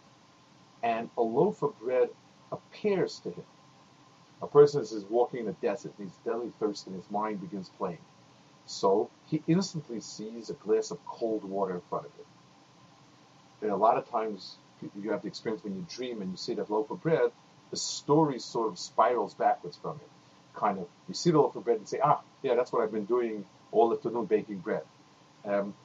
and 0.83 1.09
a 1.17 1.21
loaf 1.21 1.61
of 1.61 1.77
bread 1.79 2.09
appears 2.51 3.19
to 3.19 3.29
him. 3.29 3.45
A 4.41 4.47
person 4.47 4.81
is 4.81 5.05
walking 5.09 5.41
in 5.41 5.47
a 5.47 5.53
desert, 5.53 5.93
and 5.97 6.07
he's 6.07 6.17
deadly 6.25 6.51
thirsty, 6.59 6.91
and 6.91 7.01
his 7.01 7.09
mind 7.09 7.41
begins 7.41 7.69
playing. 7.77 7.99
So 8.65 9.09
he 9.27 9.43
instantly 9.47 10.01
sees 10.01 10.49
a 10.49 10.53
glass 10.53 10.91
of 10.91 11.03
cold 11.05 11.43
water 11.43 11.75
in 11.75 11.81
front 11.89 12.05
of 12.05 12.11
him. 12.13 12.25
And 13.61 13.71
a 13.71 13.75
lot 13.77 13.97
of 13.97 14.09
times 14.09 14.57
you 15.01 15.11
have 15.11 15.21
the 15.23 15.27
experience 15.29 15.63
when 15.63 15.75
you 15.75 15.85
dream 15.89 16.21
and 16.21 16.31
you 16.31 16.37
see 16.37 16.55
that 16.55 16.69
loaf 16.71 16.91
of 16.91 17.01
bread, 17.01 17.31
the 17.71 17.77
story 17.77 18.39
sort 18.39 18.69
of 18.69 18.79
spirals 18.79 19.33
backwards 19.35 19.77
from 19.81 19.97
it. 19.97 20.09
Kind 20.59 20.79
of, 20.79 20.87
you 21.07 21.13
see 21.15 21.31
the 21.31 21.39
loaf 21.39 21.55
of 21.55 21.65
bread 21.65 21.77
and 21.77 21.87
say, 21.89 21.99
ah, 22.03 22.21
yeah, 22.43 22.55
that's 22.55 22.71
what 22.71 22.83
I've 22.83 22.91
been 22.93 23.05
doing 23.05 23.45
all 23.71 23.93
afternoon, 23.93 24.25
baking 24.25 24.59
bread. 24.59 24.83
um, 25.45 25.75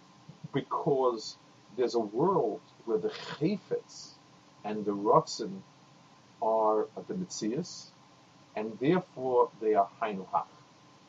because 0.55 1.37
there's 1.77 1.95
a 1.97 2.00
world 2.00 2.61
where 2.87 2.99
the 2.99 3.11
chayfetz 3.11 4.11
and 4.65 4.85
the 4.85 4.93
rotzen 4.93 5.62
are 6.43 6.89
the 7.09 7.15
mitzias, 7.15 7.87
and 8.57 8.79
therefore 8.81 9.50
they 9.62 9.75
are 9.75 9.89
hainuhach. 10.03 10.47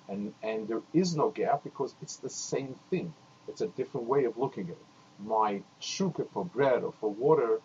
And, 0.10 0.34
and 0.44 0.68
there 0.68 0.82
is 0.94 1.16
no 1.16 1.30
gap 1.32 1.64
because 1.64 1.96
it's 2.02 2.18
the 2.18 2.30
same 2.30 2.76
thing. 2.90 3.14
It's 3.48 3.62
a 3.62 3.68
different 3.68 4.08
way 4.08 4.26
of 4.26 4.38
looking 4.38 4.66
at 4.66 4.72
it. 4.72 4.78
My 5.26 5.62
shuka 5.82 6.28
for 6.32 6.46
bread 6.46 6.84
or 6.84 6.94
for 7.00 7.10
water 7.10 7.60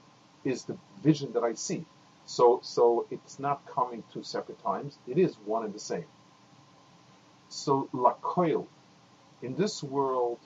is 0.45 0.65
the 0.65 0.77
vision 1.03 1.33
that 1.33 1.43
I 1.43 1.55
see. 1.55 1.85
So, 2.27 2.61
so 2.63 3.07
it's 3.11 3.39
not 3.39 3.67
coming 3.67 4.03
two 4.13 4.23
separate 4.23 4.63
times. 4.63 4.99
It 5.07 5.19
is 5.19 5.35
one 5.45 5.65
and 5.65 5.73
the 5.73 5.79
same. 5.79 6.07
So, 7.49 7.89
lakoil, 7.93 8.67
in 9.43 9.55
this 9.55 9.83
world, 9.83 10.39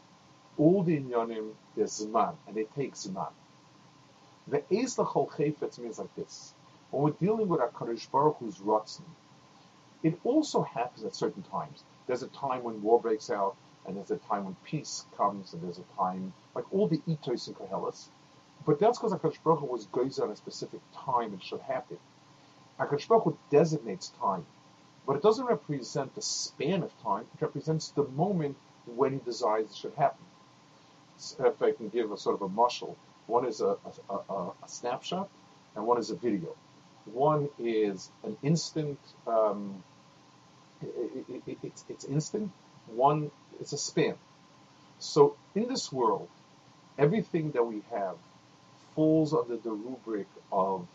all 0.58 0.82
the 0.82 0.98
inyanim, 0.98 1.52
there's 1.74 2.00
zman, 2.00 2.34
and 2.46 2.56
it 2.58 2.74
takes 2.74 3.06
zman. 3.06 3.32
The 4.48 4.62
eis 4.70 4.96
lachol 4.96 5.30
chayfetz 5.30 5.78
means 5.78 5.98
like 5.98 6.14
this. 6.16 6.52
When 6.90 7.02
we're 7.04 7.10
dealing 7.10 7.48
with 7.48 7.60
our 7.60 7.70
Kadosh 7.70 8.10
Baruch 8.10 8.36
Hu's 8.40 8.58
rotzen, 8.58 9.04
it 10.02 10.18
also 10.24 10.62
happens 10.62 11.04
at 11.04 11.14
certain 11.14 11.42
times. 11.44 11.84
There's 12.06 12.22
a 12.22 12.28
time 12.28 12.62
when 12.62 12.82
war 12.82 13.00
breaks 13.00 13.30
out, 13.30 13.56
and 13.86 13.96
there's 13.96 14.10
a 14.10 14.16
time 14.16 14.44
when 14.44 14.56
peace 14.64 15.04
comes, 15.16 15.52
and 15.52 15.62
there's 15.62 15.78
a 15.78 15.96
time, 15.96 16.32
like 16.54 16.72
all 16.72 16.86
the 16.86 16.98
itos 17.08 17.46
and 17.46 17.56
kohelas. 17.56 18.08
But 18.66 18.78
that's 18.78 18.98
because 18.98 19.12
HaKadosh 19.12 19.42
Baruch 19.42 19.60
Hu 19.60 19.66
was 19.66 19.86
goes 19.86 20.18
on 20.18 20.30
a 20.30 20.36
specific 20.36 20.80
time 20.94 21.34
it 21.34 21.42
should 21.42 21.60
happen. 21.60 21.98
HaKadosh 22.78 23.08
Baruch 23.08 23.24
Hu 23.24 23.38
designates 23.50 24.12
time, 24.20 24.44
but 25.06 25.16
it 25.16 25.22
doesn't 25.22 25.46
represent 25.46 26.14
the 26.14 26.22
span 26.22 26.82
of 26.82 26.92
time, 27.02 27.26
it 27.34 27.42
represents 27.42 27.88
the 27.90 28.04
moment 28.04 28.56
when 28.86 29.12
he 29.12 29.18
desires 29.18 29.70
it 29.70 29.76
should 29.76 29.94
happen. 29.94 30.24
So 31.16 31.46
if 31.46 31.62
I 31.62 31.72
can 31.72 31.88
give 31.88 32.12
a 32.12 32.16
sort 32.16 32.36
of 32.36 32.42
a 32.42 32.48
muscle, 32.48 32.96
one 33.26 33.46
is 33.46 33.60
a, 33.60 33.76
a, 34.08 34.14
a, 34.14 34.52
a 34.62 34.68
snapshot, 34.68 35.28
and 35.76 35.86
one 35.86 35.98
is 35.98 36.10
a 36.10 36.16
video. 36.16 36.56
One 37.06 37.48
is 37.58 38.10
an 38.24 38.36
instant, 38.42 38.98
um, 39.26 39.82
it, 40.82 41.42
it, 41.46 41.58
it's, 41.62 41.84
it's 41.88 42.04
instant. 42.04 42.50
One, 42.86 43.30
it's 43.60 43.72
a 43.72 43.78
span. 43.78 44.14
So 44.98 45.36
in 45.54 45.68
this 45.68 45.92
world, 45.92 46.28
everything 46.98 47.52
that 47.52 47.64
we 47.64 47.82
have 47.90 48.16
falls 48.94 49.32
under 49.32 49.56
the 49.56 49.70
rubric 49.70 50.26
of 50.52 50.86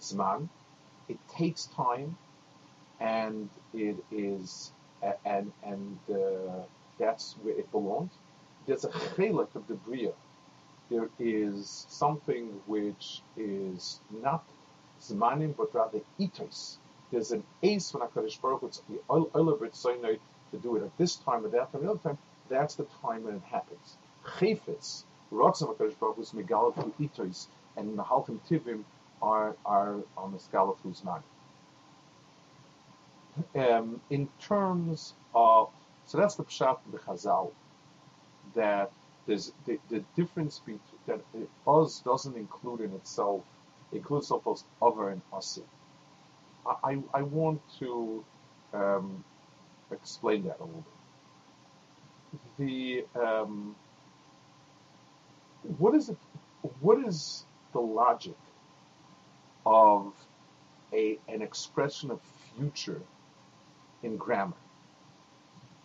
Zman. 0.00 0.48
It 1.08 1.18
takes 1.28 1.66
time, 1.66 2.16
and 2.98 3.48
it 3.74 3.96
is, 4.10 4.72
and 5.24 5.52
and 5.62 5.98
uh, 6.08 6.62
that's 6.98 7.34
where 7.42 7.54
it 7.54 7.70
belongs. 7.72 8.12
There's 8.66 8.84
a 8.84 8.88
chelik 8.88 9.54
of 9.54 9.66
the 9.66 9.74
bria. 9.74 10.12
There 10.88 11.08
is 11.18 11.86
something 11.88 12.60
which 12.66 13.22
is 13.36 14.00
not 14.22 14.44
zmanim, 15.00 15.56
but 15.56 15.74
rather 15.74 16.00
itos. 16.18 16.76
There's 17.10 17.32
an 17.32 17.42
ace 17.62 17.92
when 17.92 18.06
Hakadosh 18.06 18.40
Baruch 18.40 18.60
Hu 18.60 19.30
the 19.34 20.18
to 20.50 20.58
do 20.58 20.76
it 20.76 20.82
at 20.82 20.96
this 20.98 21.16
time 21.16 21.44
or 21.44 21.48
that 21.48 21.72
time, 21.72 21.82
the 21.82 21.90
other 21.90 21.98
time. 22.00 22.18
That's 22.48 22.74
the 22.74 22.86
time 23.02 23.24
when 23.24 23.36
it 23.36 23.42
happens. 23.42 23.96
Chayfetz, 24.24 25.04
Ratzim 25.32 25.74
Hakadosh 25.74 25.98
Baruch 25.98 26.16
Hu 26.16 26.22
is 26.22 26.32
megalef 26.32 26.92
itos, 27.00 27.46
and 27.76 27.96
Mahaltim 27.96 28.40
Tivim 28.48 28.84
are 29.22 29.54
are 29.64 29.96
on 30.16 30.32
the 30.32 30.38
scale 30.38 30.70
of 30.70 30.92
Uzman. 30.92 31.22
Um, 33.54 34.00
in 34.10 34.28
terms 34.40 35.14
of 35.34 35.70
so 36.06 36.18
that's 36.18 36.34
the 36.34 36.44
pshat 36.44 36.78
of 36.84 36.92
the 36.92 36.98
Chazal 36.98 37.52
that 38.54 38.90
there's 39.26 39.52
the, 39.66 39.78
the 39.88 40.02
difference 40.16 40.58
between 40.58 40.80
that 41.06 41.20
Oz 41.66 42.00
doesn't 42.00 42.36
include 42.36 42.80
in 42.80 42.92
itself 42.94 43.42
includes 43.92 44.28
both 44.28 44.64
other 44.80 45.10
and 45.10 45.22
asi. 45.32 45.62
I, 46.66 46.98
I 47.14 47.22
want 47.22 47.60
to 47.78 48.24
um, 48.72 49.24
explain 49.92 50.44
that 50.44 50.58
a 50.60 50.64
little 50.64 50.84
bit. 52.58 53.06
The 53.14 53.20
um, 53.20 53.76
what 55.78 55.94
is 55.94 56.08
it? 56.08 56.16
What 56.80 57.04
is 57.06 57.44
the 57.72 57.80
logic 57.80 58.36
of 59.66 60.14
a 60.92 61.18
an 61.28 61.42
expression 61.42 62.10
of 62.10 62.20
future 62.56 63.02
in 64.02 64.16
grammar? 64.16 64.56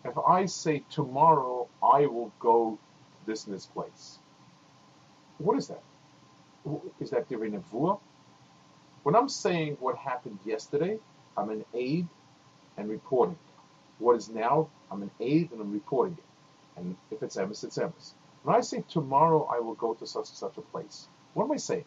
If 0.04 0.16
I 0.18 0.46
say 0.46 0.84
tomorrow 0.90 1.68
I 1.82 2.06
will 2.06 2.32
go 2.38 2.78
this 3.26 3.46
and 3.46 3.54
this 3.54 3.66
place, 3.66 4.18
what 5.38 5.56
is 5.58 5.68
that? 5.68 5.82
Is 7.00 7.10
that 7.10 7.28
giving 7.28 7.54
a? 7.54 8.00
When 9.02 9.14
I'm 9.14 9.28
saying 9.28 9.76
what 9.80 9.96
happened 9.96 10.38
yesterday, 10.44 10.98
I'm 11.36 11.50
an 11.50 11.64
aid 11.74 12.08
and 12.76 12.88
reporting. 12.88 13.38
What 13.98 14.16
is 14.16 14.28
now, 14.28 14.68
I'm 14.90 15.02
an 15.02 15.10
aid 15.20 15.52
and 15.52 15.60
I'm 15.60 15.72
reporting 15.72 16.18
it. 16.18 16.78
And 16.78 16.96
if 17.10 17.22
it's 17.22 17.36
emes, 17.36 17.64
it's 17.64 17.78
emes. 17.78 18.12
When 18.42 18.54
I 18.54 18.60
say 18.60 18.84
tomorrow 18.88 19.48
I 19.50 19.60
will 19.60 19.74
go 19.74 19.94
to 19.94 20.06
such 20.06 20.28
and 20.28 20.36
such 20.36 20.56
a 20.56 20.60
place, 20.60 21.08
what 21.34 21.44
am 21.44 21.52
I 21.52 21.56
saying? 21.56 21.84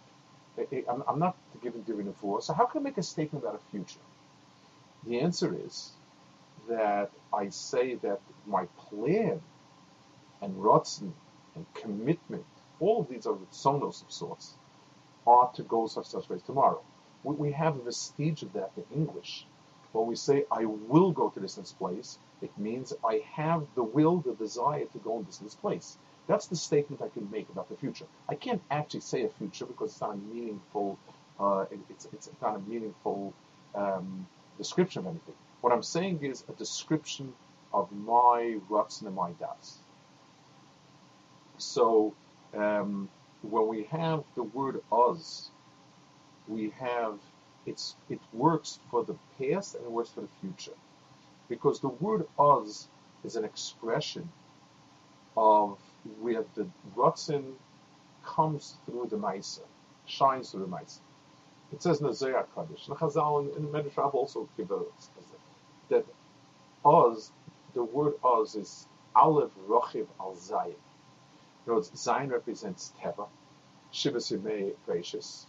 I'm, 1.08 1.20
not 1.20 1.38
giving 1.64 1.84
giving 1.84 2.08
a 2.08 2.12
vua. 2.12 2.44
So 2.44 2.54
how 2.54 2.66
can 2.66 2.82
I 2.82 2.84
make 2.84 2.98
a 2.98 3.04
statement 3.04 3.46
about 3.46 3.56
a 3.56 3.72
future? 3.72 4.00
The 5.06 5.22
answer 5.22 5.56
is 5.66 5.92
that 6.68 7.12
I 7.34 7.50
say 7.50 7.96
that 7.96 8.20
my 8.46 8.66
plan 8.90 9.42
and 10.42 10.56
rotzen 10.56 11.14
and 11.56 11.66
commitment, 11.74 12.46
all 12.80 13.02
of 13.02 13.10
these 13.10 13.26
are 13.26 13.38
sonos 13.52 14.04
of 14.04 14.12
sorts, 14.12 14.54
are 15.26 15.50
to 15.54 15.64
go 15.64 15.88
such 15.88 16.08
such 16.08 16.28
place 16.28 16.42
tomorrow. 16.42 16.82
We, 17.24 17.36
we 17.36 17.52
have 17.54 17.78
a 17.78 17.84
vestige 17.84 18.44
of 18.44 18.54
that 18.54 18.72
in 18.76 18.84
English. 18.94 19.46
When 19.92 20.08
we 20.08 20.16
say 20.16 20.46
I 20.52 20.66
will 20.66 21.12
go 21.12 21.30
to 21.30 21.40
this 21.40 21.56
this 21.56 21.72
place, 21.72 22.20
it 22.42 22.52
means 22.58 22.94
I 23.04 23.24
have 23.34 23.66
the 23.76 23.84
will, 23.84 24.20
the 24.20 24.34
desire 24.34 24.86
to 24.86 24.98
go 25.00 25.20
in 25.20 25.26
this 25.26 25.38
this 25.38 25.56
place. 25.56 25.98
That's 26.28 26.48
the 26.48 26.56
statement 26.56 27.02
I 27.02 27.10
can 27.10 27.30
make 27.32 27.50
about 27.50 27.70
the 27.70 27.76
future. 27.76 28.06
I 28.30 28.36
can't 28.36 28.62
actually 28.70 29.00
say 29.02 29.24
a 29.24 29.30
future 29.30 29.66
because 29.66 29.92
it's 29.92 30.02
not 30.02 30.14
a 30.14 30.18
meaningful, 30.18 31.00
uh, 31.40 31.66
it's, 31.90 32.08
it's 32.14 32.30
not 32.40 32.56
a 32.58 32.60
meaningful 32.60 33.34
um, 33.74 34.28
description 34.60 35.00
of 35.00 35.08
anything. 35.08 35.34
What 35.62 35.74
I'm 35.74 35.82
saying 35.82 36.24
is 36.24 36.44
a 36.48 36.54
description 36.54 37.34
of 37.74 37.92
my 37.92 38.58
ruts 38.70 39.02
and 39.02 39.16
my 39.16 39.32
das. 39.40 39.80
So 41.58 42.14
um, 42.56 43.10
when 43.42 43.68
we 43.68 43.84
have 43.86 44.24
the 44.36 44.44
word 44.44 44.82
us, 44.92 45.50
we 46.48 46.72
have 46.80 47.20
it's 47.70 47.96
it 48.10 48.20
works 48.34 48.80
for 48.90 49.04
the 49.04 49.16
past 49.38 49.76
and 49.76 49.84
it 49.86 49.92
works 49.92 50.10
for 50.10 50.22
the 50.22 50.34
future, 50.42 50.78
because 51.48 51.80
the 51.80 51.90
word 52.06 52.28
us 52.38 52.88
is 53.24 53.36
an 53.36 53.46
expression 53.46 54.30
of 55.38 55.78
where 56.22 56.44
the 56.56 56.68
rutzin 56.96 57.44
comes 58.26 58.76
through 58.86 59.08
the 59.10 59.18
Maisa, 59.18 59.62
shines 60.06 60.52
through 60.52 60.62
the 60.62 60.68
Maisa. 60.68 61.00
It 61.72 61.82
says 61.84 62.02
in 62.02 62.08
the 62.08 62.14
Zohar 62.14 62.48
Kaddish, 62.56 62.88
and 62.88 62.98
Chazal 62.98 63.56
and 63.56 63.68
Medrash 63.68 64.14
also 64.14 64.50
give 64.58 64.72
a 64.72 64.82
that 65.90 66.06
Oz, 66.84 67.32
the 67.74 67.84
word 67.84 68.14
Oz 68.24 68.56
is 68.56 68.88
Aleph 69.16 69.52
Rochiv 69.68 70.08
Al 70.20 70.36
Zayin. 70.36 70.68
In 71.66 71.68
other 71.68 71.76
words, 71.76 71.92
Zayin 71.92 72.32
represents 72.32 72.94
Teva, 73.00 73.28
Shivas 73.94 74.32
Yimei 74.32 74.74
gracious, 74.86 75.46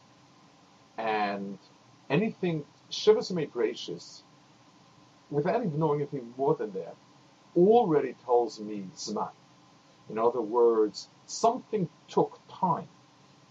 and 0.99 1.59
anything 2.11 2.65
Shivas 2.91 3.33
Yimei 3.33 3.51
gracious, 3.51 4.23
without 5.31 5.65
even 5.65 5.79
knowing 5.79 6.01
anything 6.01 6.35
more 6.37 6.55
than 6.57 6.73
that, 6.73 6.97
already 7.57 8.15
tells 8.25 8.61
me 8.61 8.89
Zman. 8.97 9.31
In 10.09 10.19
other 10.19 10.41
words, 10.41 11.09
something 11.27 11.89
took 12.09 12.41
time. 12.51 12.89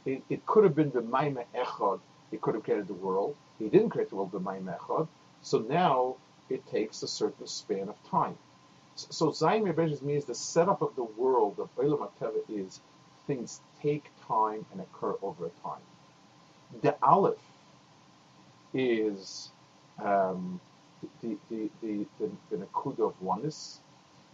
It, 0.06 0.24
it 0.30 0.46
could 0.46 0.66
have 0.66 0.75
been 0.75 0.92
the 0.92 1.01
Maima 1.01 1.46
Echad, 1.56 2.01
it 2.32 2.42
could 2.42 2.56
have 2.56 2.63
created 2.63 2.88
the 2.88 2.94
world. 2.94 3.36
He 3.58 3.70
didn't 3.70 3.89
create 3.89 4.10
the 4.10 4.16
world 4.18 4.32
the 4.32 4.39
Maima 4.39 4.78
Echad. 4.78 5.08
So 5.42 5.60
now 5.60 6.18
it 6.50 6.66
takes 6.68 7.01
a 7.01 7.08
certain 7.08 7.48
span 7.48 7.88
of 7.88 7.96
time. 8.10 8.38
So 8.96 9.30
Zayin 9.30 9.63
Rebbezus 9.63 10.01
means 10.01 10.25
the 10.25 10.36
setup 10.36 10.82
of 10.82 10.96
the 10.98 11.04
world 11.04 11.60
of 11.60 11.74
Olam 11.78 12.10
is 12.50 12.82
things 13.25 13.62
take 13.82 14.12
time 14.28 14.66
and 14.72 14.82
occur 14.82 15.16
over 15.22 15.50
time. 15.63 15.82
The 16.82 16.96
Aleph 17.01 17.38
is 18.74 19.50
um, 20.04 20.60
the, 21.22 21.38
the, 21.50 21.70
the, 21.82 22.06
the, 22.20 22.30
the 22.52 22.58
Nakuda 22.58 23.10
of 23.10 23.22
oneness, 23.22 23.80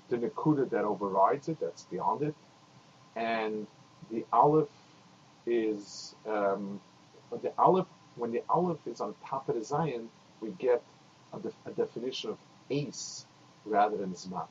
the 0.10 0.18
Nakuda 0.18 0.70
that 0.70 0.84
overrides 0.84 1.48
it, 1.50 1.60
that's 1.60 1.84
beyond 1.84 2.24
it, 2.24 2.36
and 3.16 3.68
the 4.12 4.26
Aleph 4.34 4.70
is 5.46 6.16
um, 6.28 6.80
the 7.42 7.52
Aleph. 7.58 7.88
When 8.16 8.32
the 8.32 8.44
Aleph 8.50 8.80
is 8.88 9.02
on 9.02 9.14
top 9.28 9.50
of 9.50 9.56
the 9.56 9.62
Zayin, 9.62 10.08
we 10.40 10.52
get 10.52 10.82
a, 11.34 11.40
def- 11.40 11.54
a 11.66 11.72
definition 11.72 12.32
of 12.32 12.38
ace 12.70 13.26
rather 13.66 13.98
than 13.98 14.14
zman. 14.14 14.48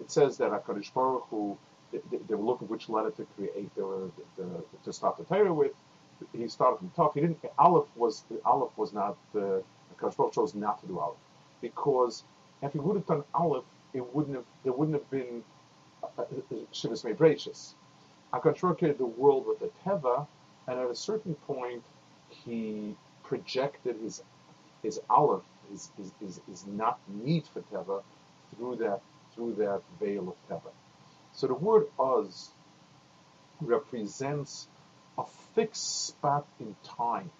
it 0.00 0.10
says 0.10 0.38
that 0.38 0.50
Hakadosh 0.50 0.92
Baruch 0.94 1.26
Hu, 1.30 1.58
they, 1.92 2.00
they, 2.28 2.34
were 2.34 2.44
looking 2.44 2.68
which 2.68 2.88
letter 2.88 3.10
to 3.10 3.26
create, 3.36 3.74
they 3.76 3.82
were 3.82 4.10
the, 4.36 4.64
to 4.84 4.92
start 4.92 5.18
the 5.18 5.24
Torah 5.24 5.52
with. 5.52 5.72
He 6.32 6.48
started 6.48 6.78
from 6.78 6.90
Tov. 6.90 7.14
He 7.14 7.20
didn't. 7.20 7.38
Aleph 7.58 7.88
was 7.96 8.24
Aleph 8.44 8.76
was 8.76 8.92
not. 8.92 9.16
Uh, 9.34 9.60
Hakadosh 9.96 10.32
chose 10.34 10.54
not 10.54 10.80
to 10.80 10.86
do 10.86 10.98
Aleph 10.98 11.16
because 11.60 12.24
if 12.62 12.72
he 12.72 12.78
would 12.78 12.96
have 12.96 13.06
done 13.06 13.24
Aleph, 13.34 13.64
it 13.94 14.14
wouldn't 14.14 14.36
have. 14.36 14.44
There 14.64 14.72
wouldn't 14.72 14.96
have 14.96 15.10
been 15.10 15.42
Shivas 16.72 17.04
Mebrachis. 17.04 17.74
Hakadosh 18.32 18.60
Baruch 18.60 18.78
created 18.78 18.98
the 18.98 19.06
world 19.06 19.46
with 19.46 19.60
the 19.60 19.70
teva, 19.84 20.26
and 20.66 20.78
at 20.78 20.90
a 20.90 20.94
certain 20.94 21.34
point, 21.46 21.82
he 22.28 22.96
projected 23.24 23.96
his 23.96 24.22
his 24.82 25.00
Aleph, 25.10 25.42
his, 25.70 25.90
his, 25.96 26.12
his, 26.20 26.40
his 26.48 26.66
not 26.66 26.98
need 27.08 27.46
for 27.46 27.62
teva, 27.72 28.02
through 28.56 28.76
that 28.76 29.00
through 29.34 29.54
that 29.54 29.82
veil 30.00 30.28
of 30.28 30.36
teva. 30.48 30.70
So 31.32 31.46
the 31.48 31.54
word 31.54 31.86
Uz 32.00 32.50
represents 33.60 34.68
fixed 35.54 36.06
spot 36.06 36.46
in 36.60 36.74
time. 36.84 37.30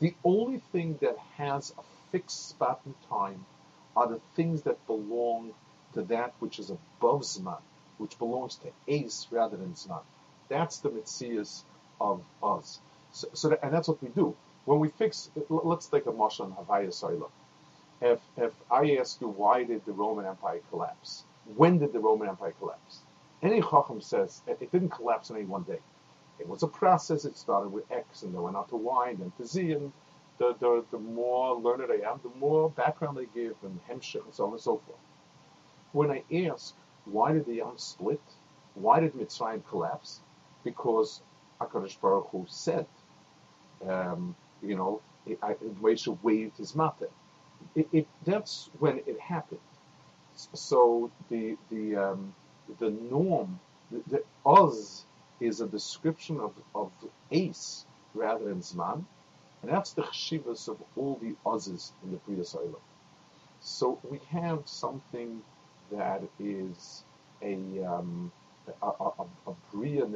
The 0.00 0.14
only 0.24 0.58
thing 0.72 0.98
that 1.00 1.18
has 1.36 1.72
a 1.78 1.82
fixed 2.12 2.48
spot 2.48 2.80
in 2.86 2.94
time 3.08 3.44
are 3.96 4.08
the 4.08 4.20
things 4.34 4.62
that 4.62 4.86
belong 4.86 5.52
to 5.94 6.02
that 6.02 6.34
which 6.38 6.58
is 6.58 6.70
above 6.70 7.22
Zman, 7.22 7.60
which 7.98 8.18
belongs 8.18 8.56
to 8.56 8.68
Ace 8.88 9.26
rather 9.30 9.56
than 9.56 9.74
Zman. 9.74 10.02
That's 10.48 10.78
the 10.78 10.90
Mitzias 10.90 11.62
of 12.00 12.22
us. 12.42 12.80
So, 13.12 13.28
so 13.34 13.48
that, 13.50 13.60
and 13.62 13.72
that's 13.72 13.88
what 13.88 14.02
we 14.02 14.08
do. 14.08 14.34
When 14.64 14.78
we 14.78 14.88
fix, 14.88 15.30
let's 15.48 15.86
take 15.86 16.06
a 16.06 16.12
Moshe 16.12 16.40
on 16.40 16.52
Havaya 16.52 16.88
Soila. 16.88 17.28
If, 18.00 18.20
if 18.36 18.52
I 18.70 18.96
ask 18.96 19.20
you 19.20 19.28
why 19.28 19.64
did 19.64 19.84
the 19.84 19.92
Roman 19.92 20.24
Empire 20.24 20.60
collapse? 20.70 21.24
When 21.56 21.78
did 21.78 21.92
the 21.92 21.98
Roman 21.98 22.28
Empire 22.28 22.54
collapse? 22.58 23.00
Any 23.42 23.60
Chacham 23.60 24.00
says 24.00 24.40
it 24.46 24.70
didn't 24.70 24.90
collapse 24.90 25.30
in 25.30 25.36
any 25.36 25.46
one 25.46 25.64
day. 25.64 25.80
It 26.40 26.48
was 26.48 26.62
a 26.62 26.68
process. 26.68 27.24
It 27.24 27.36
started 27.36 27.68
with 27.70 27.90
X 27.90 28.22
and 28.22 28.34
then 28.34 28.42
went 28.42 28.56
on 28.56 28.68
to 28.68 28.76
Y 28.76 29.10
and 29.10 29.18
then 29.20 29.32
to 29.38 29.46
Z. 29.46 29.72
And 29.72 29.92
the, 30.38 30.54
the, 30.58 30.84
the 30.90 30.98
more 30.98 31.54
learned 31.56 31.90
I 31.90 32.10
am, 32.10 32.20
the 32.22 32.38
more 32.38 32.70
background 32.70 33.18
I 33.18 33.26
give 33.34 33.54
and 33.62 33.78
Hemshech 33.88 34.24
and 34.24 34.34
so 34.34 34.46
on 34.46 34.52
and 34.52 34.60
so 34.60 34.80
forth. 34.86 34.98
When 35.92 36.10
I 36.10 36.22
ask, 36.48 36.74
why 37.04 37.32
did 37.32 37.46
the 37.46 37.54
Yam 37.56 37.76
split? 37.76 38.20
Why 38.74 39.00
did 39.00 39.14
Mitzrayim 39.14 39.62
collapse? 39.68 40.20
Because 40.64 41.20
HaKadosh 41.60 42.00
Baruch 42.00 42.28
Hu 42.30 42.46
said, 42.48 42.86
um, 43.86 44.34
you 44.62 44.76
know, 44.76 45.00
Moshe 45.28 46.18
waved 46.22 46.56
his 46.56 46.74
mate 46.74 47.08
it, 47.74 47.88
it, 47.92 48.06
that's 48.24 48.70
when 48.78 48.98
it 49.06 49.18
happened. 49.20 49.60
So 50.54 51.10
the 51.28 51.56
the 51.70 51.96
um, 51.96 52.34
the 52.78 52.90
norm, 52.90 53.60
the, 53.90 54.02
the 54.08 54.22
Oz 54.46 55.04
is 55.40 55.60
a 55.60 55.66
description 55.66 56.40
of 56.40 56.54
of 56.74 56.92
Ace 57.30 57.86
rather 58.14 58.44
than 58.46 58.60
Zman, 58.60 59.04
and 59.62 59.70
that's 59.70 59.92
the 59.92 60.02
chshivas 60.02 60.68
of 60.68 60.78
all 60.96 61.18
the 61.22 61.34
Ozes 61.46 61.92
in 62.04 62.12
the 62.12 62.18
Bria 62.18 62.44
So 63.60 63.98
we 64.10 64.20
have 64.30 64.62
something 64.66 65.42
that 65.92 66.22
is 66.38 67.04
a 67.42 67.84
um, 67.84 68.32
a, 68.82 68.86
a, 68.86 69.24
a 69.46 69.54
Bria 69.72 70.06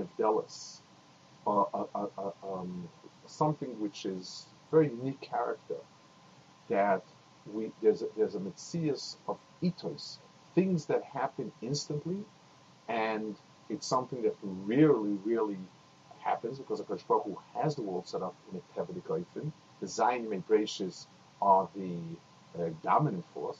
um, 1.46 2.88
something 3.26 3.80
which 3.80 4.06
is 4.06 4.46
very 4.70 4.88
unique 4.88 5.20
character 5.20 5.76
that 6.68 7.02
we 7.52 7.70
there's 7.82 8.02
a, 8.02 8.06
there's 8.16 8.34
a 8.34 8.38
mitzias 8.38 9.16
of 9.28 9.38
itos, 9.62 10.18
things 10.54 10.86
that 10.86 11.02
happen 11.04 11.52
instantly, 11.62 12.24
and 12.88 13.36
it's 13.68 13.86
something 13.86 14.22
that 14.22 14.34
rarely, 14.42 15.18
really 15.24 15.58
happens 16.20 16.58
because 16.58 16.78
the 16.78 16.84
Baruch 16.84 17.24
Hu 17.24 17.38
has 17.54 17.76
the 17.76 17.82
world 17.82 18.06
set 18.06 18.22
up 18.22 18.34
in 18.50 18.58
a 18.58 18.78
Tevedi 18.78 19.02
Goifin. 19.02 19.52
The 19.80 19.86
Zion 19.86 20.26
Mebrachis 20.26 21.06
are 21.42 21.68
the 21.74 21.98
uh, 22.58 22.70
dominant 22.82 23.24
force, 23.34 23.58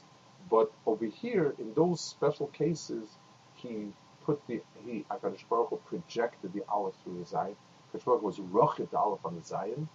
but 0.49 0.71
over 0.85 1.05
here, 1.05 1.53
in 1.59 1.73
those 1.73 2.01
special 2.01 2.47
cases, 2.47 3.09
he 3.55 3.87
put 4.25 4.41
the 4.47 4.61
he 4.85 5.05
Hakadosh 5.11 5.47
Baruch 5.49 5.69
Hu 5.69 5.77
projected 5.87 6.53
the 6.53 6.63
Aleph 6.69 6.95
through 7.03 7.19
the 7.19 7.25
Zayin. 7.25 7.55
Hakadosh 7.93 8.05
Baruch 8.05 8.21
Hu 8.21 8.25
was 8.25 8.39
rochit 8.39 8.89
the 8.91 8.97
Aleph 8.97 9.25
on 9.25 9.35
the 9.35 9.41
Zayin, 9.41 9.87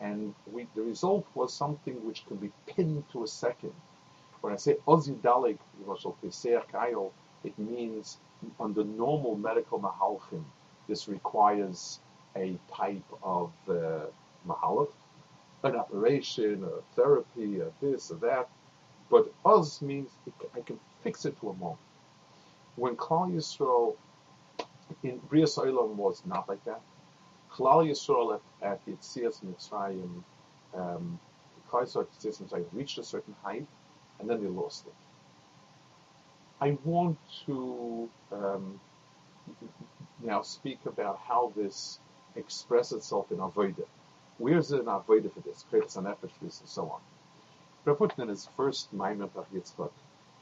and 0.00 0.34
we, 0.52 0.66
the 0.74 0.82
result 0.82 1.26
was 1.34 1.52
something 1.52 1.94
which 2.06 2.26
can 2.26 2.36
be 2.36 2.52
pinned 2.66 3.04
to 3.12 3.24
a 3.24 3.28
second. 3.28 3.72
When 4.40 4.52
I 4.52 4.56
say 4.56 4.76
Ozi 4.86 5.16
ozidalig, 5.20 5.58
it 7.44 7.58
means 7.58 8.18
under 8.60 8.84
normal 8.84 9.36
medical 9.36 9.80
mahalchim, 9.80 10.44
this 10.88 11.08
requires 11.08 12.00
a 12.36 12.58
type 12.72 13.04
of 13.22 13.52
uh, 13.68 14.06
an 15.64 15.76
operation, 15.76 16.64
a 16.64 16.94
therapy, 16.94 17.60
a 17.60 17.70
this, 17.80 18.10
or 18.10 18.16
that. 18.16 18.48
But 19.10 19.32
oz 19.44 19.82
means 19.82 20.10
it, 20.26 20.32
I 20.54 20.60
can 20.60 20.78
fix 21.02 21.24
it 21.24 21.38
to 21.40 21.50
a 21.50 21.54
moment. 21.54 21.78
When 22.76 22.96
Klal 22.96 23.32
Yisrael 23.32 23.96
in 25.02 25.18
Bria 25.28 25.46
Olam 25.46 25.94
was 25.96 26.22
not 26.24 26.48
like 26.48 26.64
that, 26.64 26.80
Klal 27.50 27.88
Yisrael 27.88 28.34
at, 28.34 28.70
at 28.70 28.86
Yitzias 28.86 29.42
Mitzrayim, 29.44 30.22
um, 30.74 31.18
Klal 31.70 31.82
Yisrael 31.82 32.02
at 32.02 32.12
Yitzias 32.12 32.42
Mitzrayim 32.42 32.66
reached 32.72 32.98
a 32.98 33.04
certain 33.04 33.34
height, 33.42 33.66
and 34.20 34.30
then 34.30 34.40
they 34.42 34.48
lost 34.48 34.86
it. 34.86 34.94
I 36.60 36.76
want 36.84 37.18
to 37.46 38.08
um, 38.32 38.80
now 40.22 40.42
speak 40.42 40.80
about 40.86 41.18
how 41.18 41.52
this 41.56 42.00
expresses 42.34 42.98
itself 42.98 43.30
in 43.30 43.38
Avodah. 43.38 43.86
Where's 44.38 44.72
it 44.72 44.80
in 44.80 44.86
Avodah 44.86 45.32
for 45.32 45.40
this? 45.40 45.64
Kreitz 45.70 45.96
HaNefesh 45.96 46.30
for 46.30 46.44
this, 46.44 46.60
and 46.60 46.68
so 46.68 46.90
on. 46.90 47.00
Rav 47.84 48.12
in 48.18 48.28
his 48.28 48.48
first 48.56 48.92
Maimon 48.92 49.30
Yitzchak 49.54 49.92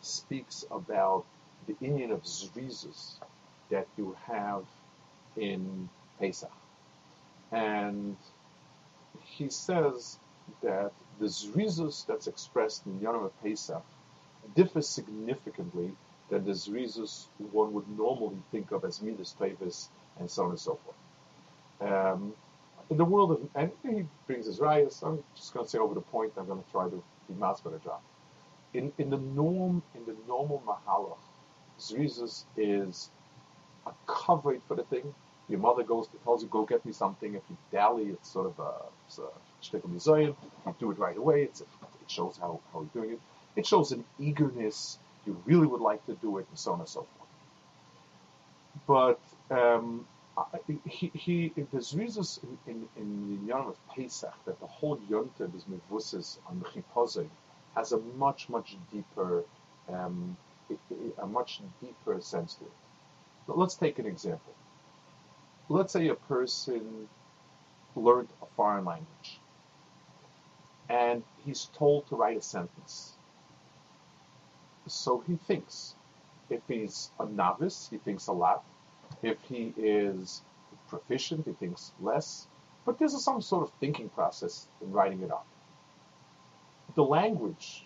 speaks 0.01 0.65
about 0.71 1.25
the 1.67 1.77
Indian 1.81 2.13
of 2.13 2.23
Zrizus 2.23 3.17
that 3.71 3.87
you 3.97 4.17
have 4.27 4.65
in 5.37 5.89
Pesach. 6.19 6.51
And 7.53 8.17
he 9.23 9.51
says 9.51 10.19
that 10.63 10.93
the 11.19 11.27
zrizus 11.27 12.07
that's 12.07 12.27
expressed 12.27 12.87
in 12.87 13.01
Yom 13.01 13.31
Pesach 13.43 13.85
differs 14.55 14.89
significantly 14.89 15.93
than 16.31 16.45
the 16.45 16.53
zrizus 16.53 17.27
one 17.53 17.73
would 17.73 17.89
normally 17.89 18.39
think 18.51 18.73
of 18.73 18.85
as 18.85 19.01
midas 19.03 19.35
tavis 19.39 19.89
and 20.19 20.31
so 20.31 20.45
on 20.45 20.51
and 20.51 20.61
so 20.61 20.79
forth. 20.85 21.93
Um, 21.93 22.35
in 22.91 22.97
the 22.97 23.05
world 23.05 23.33
of, 23.33 23.49
and 23.55 23.71
he 23.83 24.05
brings 24.27 24.47
his 24.47 24.59
rayas, 24.59 25.03
I'm 25.03 25.23
just 25.35 25.53
going 25.53 25.67
to 25.67 25.71
say 25.71 25.79
over 25.79 25.95
the 25.95 26.01
point, 26.01 26.33
I'm 26.37 26.47
going 26.47 26.63
to 26.63 26.71
try 26.71 26.89
to 26.89 27.03
be 27.29 27.35
masber 27.35 27.83
job. 27.83 28.01
In, 28.75 28.93
in 28.99 29.11
the 29.11 29.19
norm, 29.19 29.83
in 29.95 30.05
the 30.07 30.17
normal 30.29 30.63
mahalach, 30.67 31.19
zrizus 31.81 32.45
is 32.57 33.11
a 33.87 33.93
cover 34.07 34.59
for 34.67 34.77
the 34.77 34.85
thing, 34.85 35.15
your 35.49 35.61
mother 35.61 35.85
goes 35.85 36.09
tells 36.25 36.43
you 36.43 36.49
go 36.49 36.65
get 36.65 36.85
me 36.85 36.93
something. 36.93 37.35
If 37.35 37.43
you 37.49 37.57
dally, 37.71 38.07
it's 38.07 38.29
sort 38.29 38.47
of 38.47 38.59
a, 38.59 38.73
it's 39.07 39.19
a 39.19 39.29
shtickle 39.63 39.91
museum. 39.91 40.37
You 40.67 40.75
do 40.81 40.91
it 40.91 40.99
right 40.99 41.17
away. 41.17 41.45
It's 41.45 41.61
it 41.61 41.69
shows 42.09 42.37
how, 42.37 42.61
how 42.73 42.81
you're 42.81 43.05
doing 43.05 43.15
it. 43.15 43.21
It 43.55 43.67
shows 43.67 43.93
an 43.93 44.05
eagerness. 44.19 44.99
You 45.27 45.41
really 45.45 45.67
would 45.67 45.81
like 45.81 46.05
to 46.07 46.15
do 46.15 46.39
it, 46.39 46.47
and 46.49 46.59
so 46.59 46.73
on 46.73 46.81
and 46.81 46.89
so 46.89 47.07
forth. 47.17 47.31
But 48.87 49.21
um, 49.57 50.07
he, 50.87 51.11
he 51.15 51.53
there's 51.73 51.95
reasons 51.95 52.41
in, 52.67 52.73
in, 52.73 52.89
in 52.97 53.41
the 53.41 53.47
Yom 53.49 53.69
of 53.69 53.77
Pesach 53.95 54.35
that 54.45 54.61
the 54.61 54.67
whole 54.67 54.99
Yontiv 55.11 55.55
is 55.57 55.65
mevusses 55.65 56.39
on 56.49 56.65
Chipozim 56.73 57.29
has 57.75 57.93
a 57.93 57.99
much 57.99 58.49
much 58.49 58.77
deeper 58.93 59.45
um, 59.89 60.37
a 61.19 61.27
much 61.27 61.61
deeper 61.81 62.21
sense 62.21 62.55
to 62.55 62.65
it. 62.65 62.71
But 63.47 63.59
let's 63.59 63.75
take 63.75 63.99
an 63.99 64.07
example 64.07 64.55
let's 65.69 65.93
say 65.93 66.09
a 66.09 66.15
person 66.15 67.09
learned 67.97 68.29
a 68.43 68.47
foreign 68.57 68.85
language 68.85 69.41
and 70.89 71.23
he's 71.45 71.67
told 71.77 72.07
to 72.09 72.17
write 72.17 72.37
a 72.37 72.43
sentence. 72.43 73.16
So 74.87 75.21
he 75.27 75.37
thinks. 75.37 75.95
If 76.49 76.63
he's 76.69 77.11
a 77.19 77.27
novice, 77.27 77.89
he 77.91 77.99
thinks 77.99 78.29
a 78.29 78.33
lot. 78.33 78.65
If 79.23 79.37
he 79.49 79.75
is 79.77 80.43
proficient, 80.89 81.47
he 81.47 81.53
thinks 81.53 81.93
less. 82.01 82.47
But 82.85 82.99
there's 82.99 83.21
some 83.23 83.43
sort 83.43 83.65
of 83.65 83.73
thinking 83.81 84.09
process 84.09 84.69
in 84.81 84.93
writing 84.93 85.23
it 85.23 85.31
up. 85.31 85.47
The 86.95 87.05
language 87.05 87.85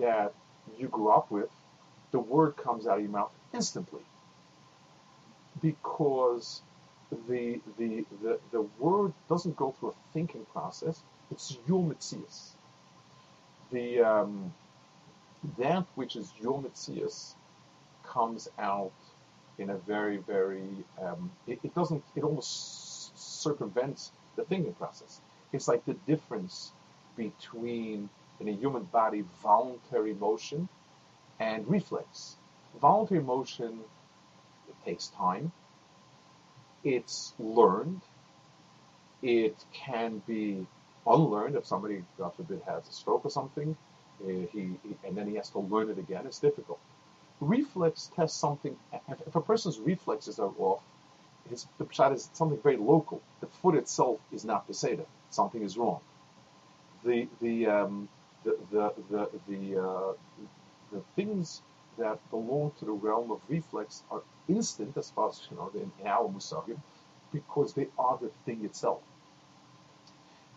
that 0.00 0.34
you 0.78 0.88
grew 0.88 1.10
up 1.10 1.30
with, 1.30 1.50
the 2.10 2.18
word 2.18 2.56
comes 2.56 2.86
out 2.86 2.96
of 2.96 3.02
your 3.02 3.12
mouth 3.12 3.32
instantly 3.54 4.02
because 5.62 6.62
the, 7.28 7.60
the, 7.78 8.04
the, 8.22 8.38
the 8.50 8.62
word 8.78 9.12
doesn't 9.28 9.56
go 9.56 9.72
through 9.78 9.90
a 9.90 10.12
thinking 10.12 10.44
process, 10.52 11.00
it's 11.30 11.56
your. 11.66 12.54
The, 13.72 14.00
um, 14.00 14.52
that 15.58 15.86
which 15.94 16.16
is 16.16 16.32
your 16.40 16.62
mitzias 16.62 17.34
comes 18.04 18.48
out 18.58 18.92
in 19.58 19.70
a 19.70 19.76
very, 19.76 20.18
very, 20.18 20.64
um, 21.02 21.30
it, 21.46 21.60
it 21.62 21.74
doesn't, 21.74 22.02
it 22.16 22.24
almost 22.24 23.18
circumvents 23.42 24.12
the 24.36 24.44
thinking 24.44 24.74
process. 24.74 25.20
It's 25.52 25.68
like 25.68 25.84
the 25.84 25.94
difference 26.06 26.72
between 27.16 28.08
in 28.40 28.48
a 28.48 28.52
human 28.52 28.84
body 28.84 29.24
voluntary 29.42 30.14
motion 30.14 30.68
and 31.38 31.68
reflex. 31.68 32.36
Voluntary 32.80 33.22
motion 33.22 33.80
it 34.68 34.74
takes 34.84 35.08
time. 35.08 35.52
It's 36.84 37.34
learned. 37.38 38.00
It 39.22 39.64
can 39.72 40.22
be 40.26 40.66
unlearned 41.06 41.56
if 41.56 41.66
somebody, 41.66 42.04
God 42.18 42.34
forbid, 42.34 42.62
has 42.66 42.88
a 42.88 42.92
stroke 42.92 43.24
or 43.24 43.30
something. 43.30 43.76
He, 44.26 44.48
he, 44.52 44.70
and 45.06 45.16
then 45.16 45.28
he 45.28 45.36
has 45.36 45.50
to 45.50 45.60
learn 45.60 45.90
it 45.90 45.98
again. 45.98 46.26
It's 46.26 46.38
difficult. 46.38 46.78
Reflex 47.40 48.10
tests 48.16 48.38
something. 48.38 48.76
If, 49.08 49.34
a 49.34 49.40
person's 49.40 49.78
reflexes 49.78 50.38
are 50.38 50.52
off, 50.58 50.82
his 51.48 51.66
the 51.78 51.84
pshat 51.84 52.14
is 52.14 52.30
something 52.34 52.58
very 52.62 52.76
local. 52.76 53.22
The 53.40 53.46
foot 53.46 53.74
itself 53.74 54.20
is 54.32 54.44
not 54.44 54.66
peseda. 54.68 55.04
Something 55.30 55.62
is 55.62 55.78
wrong. 55.78 56.00
The 57.04 57.28
the 57.40 57.66
um, 57.66 58.08
the 58.44 58.58
the 58.70 58.92
the 59.10 59.30
the, 59.48 59.82
uh, 59.82 60.12
the 60.92 61.00
things 61.16 61.62
that 61.98 62.18
belong 62.30 62.72
to 62.78 62.84
the 62.84 62.92
realm 62.92 63.30
of 63.30 63.40
reflex 63.48 64.02
are 64.10 64.22
instant 64.48 64.96
as 64.96 65.10
far 65.10 65.30
as 65.30 65.40
you 65.50 65.56
know 65.56 65.70
in, 65.74 65.90
in 66.00 66.06
our 66.06 66.28
musagim, 66.28 66.80
because 67.32 67.74
they 67.74 67.88
are 67.98 68.18
the 68.20 68.30
thing 68.44 68.64
itself. 68.64 69.00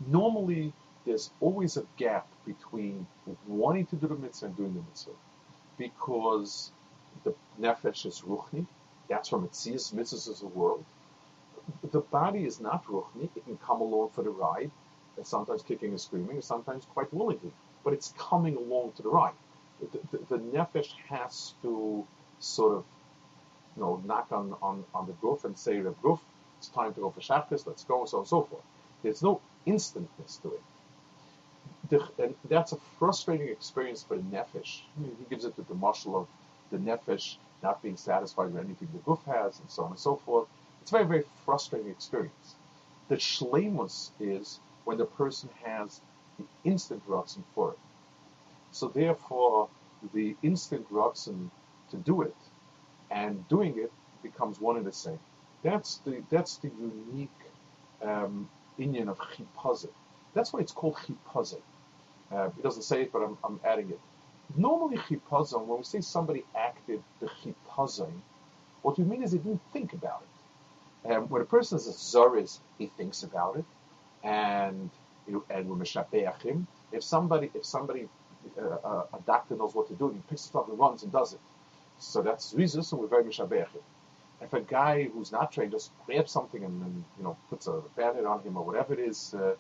Normally, 0.08 0.73
there's 1.06 1.32
always 1.39 1.78
a 1.78 1.86
gap 1.98 2.28
between 2.46 3.06
wanting 3.48 3.86
to 3.88 3.96
do 3.96 4.08
the 4.08 4.16
mitzvah 4.16 4.48
and 4.48 4.58
doing 4.58 4.74
the 4.74 4.82
mitzvah, 4.82 5.12
because 5.78 6.72
the 7.24 7.34
nefesh 7.60 8.06
is 8.06 8.22
ruchni, 8.22 8.66
that's 9.10 9.30
from 9.30 9.48
Mitzias, 9.48 9.94
mitzvahs 9.94 10.30
is 10.30 10.39
the 10.39 10.48
world. 10.48 10.84
The 11.92 12.02
body 12.02 12.46
is 12.46 12.60
not 12.60 12.86
ruchni, 12.86 13.30
it 13.36 13.46
can 13.46 13.58
come 13.58 13.82
along 13.82 14.10
for 14.10 14.24
the 14.24 14.30
ride, 14.30 14.72
and 15.18 15.26
sometimes 15.26 15.62
kicking 15.62 15.89
and 15.89 16.02
screaming, 16.02 16.36
and 16.36 16.44
sometimes 16.44 16.86
quite 16.86 17.13
willingly, 17.13 17.52
but 17.84 17.94
it's 17.94 18.13
coming 18.18 18.56
along 18.56 18.94
to 18.98 19.04
the 19.04 19.10
ride. 19.10 19.34
The, 19.80 20.00
the, 20.12 20.38
the 20.38 20.38
nefesh 20.38 20.92
has 21.10 21.54
to 21.62 22.06
sort 22.39 22.78
of, 22.78 22.84
you 23.76 23.82
know, 23.82 24.02
knock 24.06 24.28
on, 24.32 24.56
on, 24.62 24.84
on 24.94 25.08
the 25.08 25.13
goof 25.13 25.46
and 25.46 25.58
say, 25.58 25.80
Reb 25.80 25.96
goof, 26.02 26.20
it's 26.60 26.70
time 26.70 26.94
to 26.94 27.02
go 27.02 27.10
for 27.10 27.22
Shabbos, 27.22 27.68
let's 27.68 27.84
go, 27.84 28.06
so 28.06 28.18
on 28.18 28.22
and 28.22 28.28
so 28.28 28.44
forth. 28.44 28.63
There's 29.02 29.22
no 29.22 29.42
instantness 29.66 30.38
to 30.44 30.54
it. 30.54 30.62
And 31.91 32.34
that's 32.50 32.72
a 32.72 32.78
frustrating 32.98 33.50
experience 33.50 34.04
for 34.04 34.17
the 34.17 34.24
nefesh. 34.24 34.82
He 34.98 35.26
gives 35.30 35.46
it 35.46 35.56
to 35.56 35.62
the 35.63 35.76
marshal 35.76 36.17
of 36.17 36.28
the 36.72 36.78
nefesh 36.78 37.38
not 37.62 37.82
being 37.82 37.98
satisfied 37.98 38.54
with 38.54 38.63
anything 38.63 38.89
the 38.93 39.00
goof 39.00 39.19
has, 39.26 39.60
and 39.60 39.69
so 39.69 39.84
on 39.84 39.91
and 39.91 40.00
so 40.00 40.15
forth. 40.17 40.48
It's 40.82 40.91
a 40.91 40.96
very, 40.96 41.06
very 41.06 41.24
frustrating 41.46 41.89
experience. 41.89 42.56
The 43.10 43.15
shlemus 43.15 44.12
is 44.19 44.60
when 44.86 44.98
the 44.98 45.06
person 45.06 45.50
has 45.63 46.02
the 46.38 46.46
instant 46.63 47.08
rutzen 47.08 47.43
for 47.54 47.72
it. 47.72 47.80
So 48.72 48.88
therefore, 48.88 49.69
the 50.13 50.36
instant 50.41 50.91
rutzen 50.91 51.50
to 51.91 51.98
do 51.98 52.22
it 52.24 52.36
and 53.12 53.48
doing 53.48 53.78
it 53.78 53.91
becomes 54.22 54.60
one 54.60 54.78
and 54.78 54.86
the 54.86 54.91
same. 54.91 55.19
That's 55.63 55.98
the 56.00 56.22
that's 56.30 56.58
the 56.58 56.72
unique 56.80 57.30
um, 58.02 58.50
Indian 58.78 59.10
of 59.10 59.19
chipazit. 59.19 59.93
That's 60.34 60.52
why 60.52 60.62
it's 60.62 60.72
called 60.72 60.98
chipazit. 60.98 61.62
Uh, 62.34 62.48
it 62.58 62.63
doesn't 62.63 62.84
say 62.84 63.04
it, 63.04 63.13
but 63.13 63.19
I'm, 63.24 63.38
I'm 63.43 63.62
adding 63.65 63.91
it. 63.91 64.02
Normally, 64.58 64.98
chipazon, 65.00 65.67
when 65.67 65.80
we 65.80 65.86
say 65.86 66.02
somebody 66.02 66.46
acted 66.58 67.04
the 67.22 67.30
chipazon, 67.43 68.13
what 68.84 68.98
we 69.00 69.06
mean 69.06 69.24
is 69.24 69.32
they 69.34 69.39
didn't 69.39 69.62
think 69.74 69.93
about 69.93 70.24
it. 70.24 70.30
Um, 71.13 71.30
when 71.30 71.41
a 71.41 71.46
person 71.46 71.78
is 71.78 71.88
a 71.88 71.93
he 72.78 72.88
thinks 72.88 73.24
about 73.24 73.58
it, 73.58 73.65
and 74.24 74.89
and 75.50 75.69
him. 76.43 76.67
If 76.91 77.04
somebody, 77.04 77.52
if 77.54 77.65
somebody, 77.65 78.10
uh, 78.60 78.78
uh, 78.84 79.06
a 79.13 79.19
doctor 79.26 79.56
knows 79.56 79.76
what 79.76 79.88
to 79.89 79.96
do, 79.96 80.12
he 80.12 80.19
picks 80.30 80.50
it 80.50 80.56
up 80.56 80.69
and 80.69 80.80
runs 80.80 81.04
and 81.04 81.12
does 81.12 81.34
it. 81.34 81.39
So 82.00 82.22
that's 82.22 82.54
reason, 82.54 82.84
and 82.84 82.88
we're 83.02 83.08
very 83.08 83.24
mishabeh 83.26 83.67
him. 83.72 83.82
If 84.41 84.54
a 84.54 84.62
guy 84.62 85.06
who's 85.06 85.32
not 85.32 85.52
trained 85.52 85.72
just 85.72 85.91
grabs 86.06 86.32
something 86.32 86.63
and 86.63 86.82
then 86.82 87.06
you 87.17 87.24
know 87.24 87.38
puts 87.50 87.67
a 87.67 87.82
bandit 87.98 88.26
on 88.26 88.41
him 88.41 88.58
or 88.58 88.65
whatever 88.65 88.93
it 88.93 89.00
is, 89.00 89.34
uh, 89.36 89.56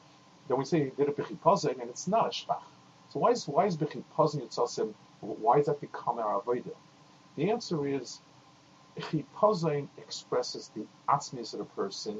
then 0.47 0.57
we 0.57 0.65
say 0.65 0.85
he 0.85 0.89
did 0.91 1.09
a 1.09 1.11
bechipazon, 1.11 1.79
and 1.81 1.89
it's 1.89 2.07
not 2.07 2.27
a 2.27 2.29
shpach. 2.29 2.61
So 3.09 3.19
why 3.19 3.31
is 3.31 3.47
why 3.47 3.65
is 3.65 3.77
bechipazon 3.77 4.41
yitzasim? 4.41 4.93
Why 5.21 5.57
does 5.57 5.67
that 5.67 5.79
become 5.79 6.19
our 6.19 6.41
avodah? 6.41 6.75
The 7.35 7.51
answer 7.51 7.87
is 7.87 8.19
chipazon 8.99 9.87
expresses 9.97 10.69
the 10.75 10.85
atzmius 11.07 11.53
of 11.53 11.59
the 11.59 11.65
person 11.65 12.17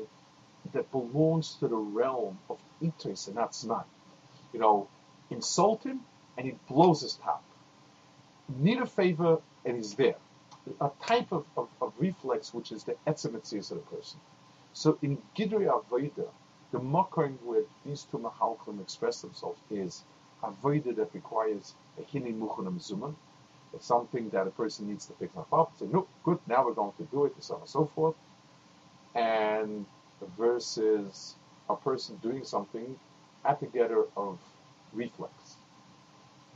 that 0.72 0.90
belongs 0.92 1.56
to 1.56 1.68
the 1.68 1.76
realm 1.76 2.40
of 2.50 2.60
itres 2.82 3.28
and 3.28 3.36
not 3.36 3.52
zman. 3.52 3.84
You 4.54 4.60
know, 4.60 4.88
insult 5.30 5.84
him 5.84 6.02
and 6.38 6.46
he 6.46 6.58
blows 6.70 7.02
his 7.02 7.16
top. 7.16 7.44
Need 8.58 8.80
a 8.80 8.86
favor 8.86 9.40
and 9.66 9.76
he's 9.78 9.96
there. 9.96 10.16
A 10.80 10.90
type 11.06 11.32
of, 11.32 11.46
of, 11.58 11.68
of 11.82 11.94
reflex 12.00 12.54
which 12.54 12.72
is 12.72 12.84
the 12.84 12.96
etzemetzias 13.06 13.72
of 13.72 13.78
the 13.78 13.96
person. 13.96 14.20
So 14.74 14.98
in 15.02 15.18
Gidri 15.36 15.68
Avodah, 15.68 16.30
the 16.74 16.80
makom 16.80 17.38
where 17.44 17.62
these 17.86 18.04
two 18.10 18.18
mahalchim 18.18 18.82
express 18.82 19.22
themselves 19.22 19.60
is 19.70 20.04
avodah 20.44 20.96
that 20.96 21.14
requires 21.14 21.76
a 22.00 22.02
hini 22.02 22.36
muchanim 22.36 22.80
zuman. 22.82 23.14
It's 23.76 23.86
something 23.86 24.30
that 24.32 24.48
a 24.48 24.50
person 24.50 24.90
needs 24.90 25.06
to 25.06 25.14
pick 25.14 25.30
up, 25.38 25.72
say, 25.80 25.86
no, 25.86 26.08
good, 26.24 26.40
now 26.48 26.66
we're 26.66 26.74
going 26.74 26.94
to 26.98 27.04
do 27.04 27.26
it, 27.26 27.34
and 27.36 27.44
so 27.44 27.56
on 27.56 27.62
and 27.62 27.70
so 27.70 27.86
forth. 27.86 28.16
And 29.16 29.86
versus 30.38 31.36
a 31.70 31.76
person 31.76 32.20
doing 32.24 32.44
something 32.44 32.98
at 33.46 33.60
the 33.60 33.68
getter 33.68 34.06
of 34.18 34.40
reflex. 34.94 35.34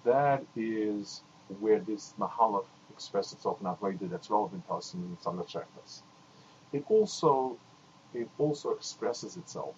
That 0.03 0.43
is 0.55 1.21
where 1.59 1.79
this 1.79 2.13
mahalach 2.19 2.65
expresses 2.91 3.33
itself 3.33 3.61
in 3.61 3.67
avodah 3.67 4.09
that's 4.09 4.29
relevant 4.31 4.65
to 4.67 4.73
us 4.73 4.93
in 4.93 5.17
some 5.21 5.37
chakras. 5.43 6.01
It 6.73 6.85
also 6.89 7.57
it 8.13 8.29
also 8.39 8.71
expresses 8.71 9.37
itself 9.37 9.75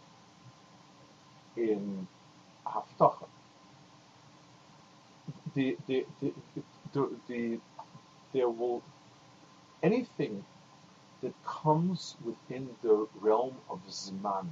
in 1.57 2.07
haftacha 2.65 3.25
the, 5.55 5.77
the, 5.87 6.05
the, 6.21 6.33
the, 6.93 7.09
the, 7.27 7.59
there 8.33 8.49
will 8.49 8.83
anything 9.81 10.43
that 11.21 11.33
comes 11.45 12.15
within 12.23 12.69
the 12.81 13.07
realm 13.19 13.55
of 13.69 13.79
Zman 13.89 14.47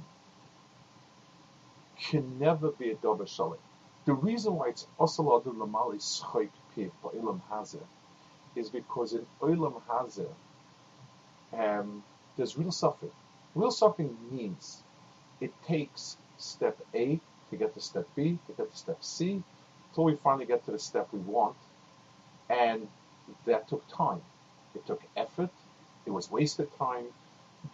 can 2.00 2.38
never 2.38 2.70
be 2.70 2.90
a 2.90 2.94
Dober 2.94 3.24
Shalit. 3.24 3.58
The 4.04 4.12
reason 4.14 4.54
why 4.54 4.68
it's 4.68 4.86
Osal 4.98 5.42
Adu 5.42 5.54
Lamali 5.54 5.98
Schoik 6.00 6.50
Piv 6.76 6.90
Ba'ilam 7.02 7.40
Hazeh 7.50 7.82
is 8.54 8.70
because 8.70 9.12
in 9.12 9.26
Olam 9.40 9.80
Hazeh 9.88 10.28
um, 11.52 12.02
there's 12.36 12.56
real 12.56 12.72
suffering. 12.72 13.12
Real 13.54 13.70
suffering 13.70 14.16
means 14.30 14.82
it 15.40 15.52
takes 15.66 16.16
step 16.38 16.78
A 16.94 17.20
to 17.50 17.56
get 17.56 17.74
to 17.74 17.80
step 17.80 18.06
B, 18.14 18.38
to 18.46 18.52
get 18.52 18.70
to 18.70 18.76
step 18.76 19.02
C, 19.02 19.42
until 19.90 20.04
we 20.04 20.16
finally 20.16 20.46
get 20.46 20.64
to 20.66 20.70
the 20.70 20.78
step 20.78 21.08
we 21.12 21.20
want. 21.20 21.56
And 22.48 22.88
that 23.46 23.68
took 23.68 23.84
time. 23.88 24.22
It 24.74 24.86
took 24.86 25.02
effort. 25.16 25.50
It 26.06 26.10
was 26.10 26.30
wasted 26.30 26.68
time. 26.78 27.06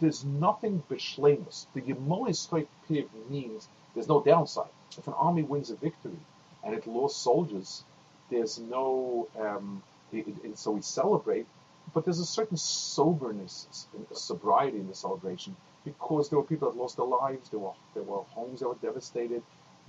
There's 0.01 0.25
nothing 0.25 0.83
b'shlemus. 0.89 1.67
The 1.73 1.81
Yemonis 1.81 2.67
Piv 2.89 3.07
means 3.29 3.67
there's 3.93 4.07
no 4.07 4.21
downside. 4.21 4.69
If 4.97 5.07
an 5.07 5.13
army 5.13 5.43
wins 5.43 5.69
a 5.69 5.75
victory 5.75 6.19
and 6.63 6.73
it 6.73 6.87
lost 6.87 7.21
soldiers, 7.21 7.83
there's 8.29 8.57
no, 8.57 9.27
um, 9.39 9.83
it, 10.11 10.57
so 10.57 10.71
we 10.71 10.81
celebrate, 10.81 11.45
but 11.93 12.03
there's 12.03 12.19
a 12.19 12.25
certain 12.25 12.57
soberness, 12.57 13.87
a 14.11 14.15
sobriety 14.15 14.77
in 14.77 14.87
the 14.87 14.95
celebration 14.95 15.55
because 15.85 16.29
there 16.29 16.39
were 16.39 16.45
people 16.45 16.69
that 16.71 16.77
lost 16.77 16.97
their 16.97 17.05
lives, 17.05 17.49
there 17.49 17.59
were, 17.59 17.71
there 17.93 18.03
were 18.03 18.23
homes 18.29 18.59
that 18.59 18.67
were 18.67 18.75
devastated. 18.81 19.41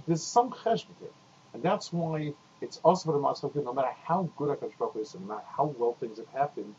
There's 0.07 0.23
some 0.23 0.51
cheshbon 0.51 0.95
there. 1.01 1.11
And 1.55 1.63
that's 1.63 1.93
why 1.93 2.35
it's 2.61 2.79
also 2.85 3.11
for 3.11 3.13
the 3.13 3.19
Matzah, 3.19 3.65
no 3.65 3.73
matter 3.73 3.91
how 4.05 4.29
good 4.37 4.57
HaKadosh 4.59 4.79
Baruch 4.79 4.97
is, 4.97 5.17
matter 5.19 5.41
how 5.57 5.75
well 5.79 5.97
things 5.99 6.19
have 6.19 6.29
happened, 6.29 6.75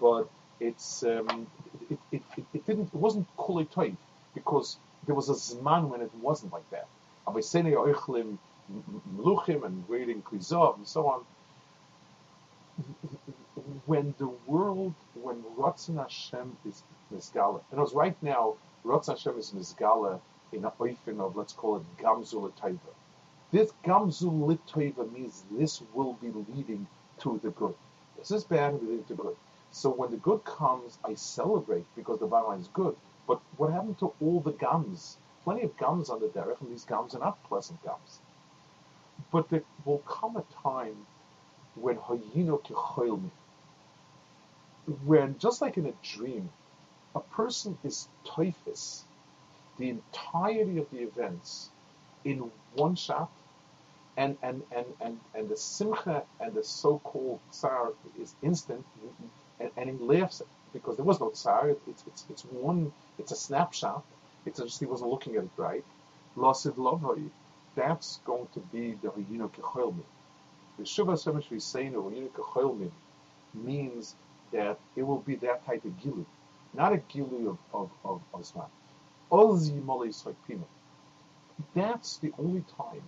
but 0.00 0.28
it's, 0.60 1.02
um, 1.02 1.46
it, 1.90 1.98
it, 2.12 2.22
it, 2.36 2.44
it, 2.52 2.66
didn't, 2.66 2.88
it 2.92 2.94
wasn't 2.94 3.26
kuli 3.36 3.64
toiv, 3.64 3.96
because 4.34 4.76
there 5.06 5.14
was 5.14 5.28
a 5.28 5.32
zman 5.32 5.88
when 5.88 6.00
it 6.00 6.10
wasn't 6.20 6.52
like 6.52 6.68
that. 6.70 6.86
Abaysenei 7.26 7.74
oichlim 7.74 8.38
meluchim 9.16 9.64
and 9.64 9.84
reading 9.88 10.22
krizov 10.22 10.76
and 10.76 10.86
so 10.86 11.06
on. 11.08 11.24
When 13.86 14.14
the 14.18 14.30
world, 14.46 14.94
when 15.14 15.42
Ratzon 15.58 15.96
Hashem 16.00 16.56
is 16.66 16.82
And 17.10 17.80
as 17.80 17.92
right 17.92 18.16
now, 18.22 18.56
Ratzon 18.84 19.16
Hashem 19.16 19.38
is 19.38 19.52
Mizgala 19.52 20.20
in 20.52 20.64
a 20.64 20.70
oifen 20.72 21.20
of, 21.20 21.36
let's 21.36 21.52
call 21.52 21.76
it 21.76 21.82
Gamzul 21.98 22.52
Taiva 22.52 22.94
this 23.50 23.72
gamzul 23.82 24.46
litoiva 24.46 25.10
means 25.10 25.44
this 25.50 25.82
will 25.94 26.12
be 26.14 26.30
leading 26.30 26.86
to 27.20 27.40
the 27.42 27.50
good. 27.50 27.74
This 28.18 28.30
is 28.30 28.44
bad, 28.44 28.82
leading 28.82 29.04
to 29.04 29.14
good. 29.14 29.36
So 29.70 29.90
when 29.90 30.10
the 30.10 30.18
good 30.18 30.44
comes, 30.44 30.98
I 31.04 31.14
celebrate 31.14 31.86
because 31.96 32.18
the 32.18 32.26
bottom 32.26 32.60
is 32.60 32.68
good. 32.68 32.94
But 33.26 33.40
what 33.56 33.72
happened 33.72 33.98
to 34.00 34.12
all 34.20 34.40
the 34.40 34.52
gums? 34.52 35.16
Plenty 35.44 35.62
of 35.62 35.76
gums 35.78 36.10
on 36.10 36.20
the 36.20 36.26
derech, 36.26 36.60
and 36.60 36.70
these 36.70 36.84
gums 36.84 37.14
are 37.14 37.20
not 37.20 37.42
pleasant 37.44 37.82
gums. 37.82 38.18
But 39.32 39.48
there 39.48 39.62
will 39.84 39.98
come 39.98 40.36
a 40.36 40.44
time 40.62 41.06
when 41.74 41.96
hayino 41.96 42.62
kichoilmi, 42.62 43.30
when 45.04 45.38
just 45.38 45.62
like 45.62 45.78
in 45.78 45.86
a 45.86 45.92
dream, 46.02 46.50
a 47.14 47.20
person 47.20 47.78
is 47.84 48.08
typhus, 48.24 49.04
the 49.78 49.90
entirety 49.90 50.78
of 50.78 50.90
the 50.90 50.98
events 50.98 51.70
in 52.24 52.50
one 52.74 52.94
shot, 52.94 53.30
and 54.16 54.36
and 54.42 54.62
and 54.72 54.86
and, 55.00 55.20
and 55.34 55.48
the 55.48 55.56
simcha 55.56 56.22
and 56.40 56.54
the 56.54 56.64
so-called 56.64 57.40
tsar 57.50 57.92
is 58.20 58.34
instant, 58.42 58.84
and, 59.60 59.70
and 59.76 59.90
he 59.90 59.96
laughs 59.96 60.42
because 60.72 60.96
there 60.96 61.04
was 61.04 61.20
no 61.20 61.30
tsar. 61.30 61.70
It's 61.70 62.04
it's 62.06 62.24
it's 62.28 62.42
one. 62.42 62.92
It's 63.18 63.32
a 63.32 63.36
snapshot. 63.36 64.04
It's 64.46 64.58
just 64.60 64.80
he 64.80 64.86
wasn't 64.86 65.10
looking 65.10 65.36
at 65.36 65.44
it 65.44 65.50
right. 65.56 65.84
Lasid 66.36 66.74
lovai. 66.74 67.30
That's 67.74 68.18
going 68.24 68.48
to 68.54 68.60
be 68.60 68.98
the 69.02 69.08
hayinu 69.08 69.50
kecholmi. 69.52 70.02
The 70.78 70.84
shuva 70.84 71.14
semesh 71.14 71.48
hayinu 71.48 72.30
kecholmi 72.30 72.90
means 73.54 74.14
that 74.52 74.78
it 74.96 75.02
will 75.02 75.20
be 75.20 75.36
that 75.36 75.64
type 75.66 75.84
of 75.84 75.92
gilu, 76.00 76.24
not 76.78 76.92
a 76.94 76.98
gilu 76.98 77.50
of 77.50 77.58
of 77.74 77.90
of, 78.04 78.22
of 78.32 78.46
sman. 78.46 78.70
Ozi 79.30 79.74
That's 81.74 82.16
the 82.18 82.32
only 82.38 82.64
time 82.76 83.02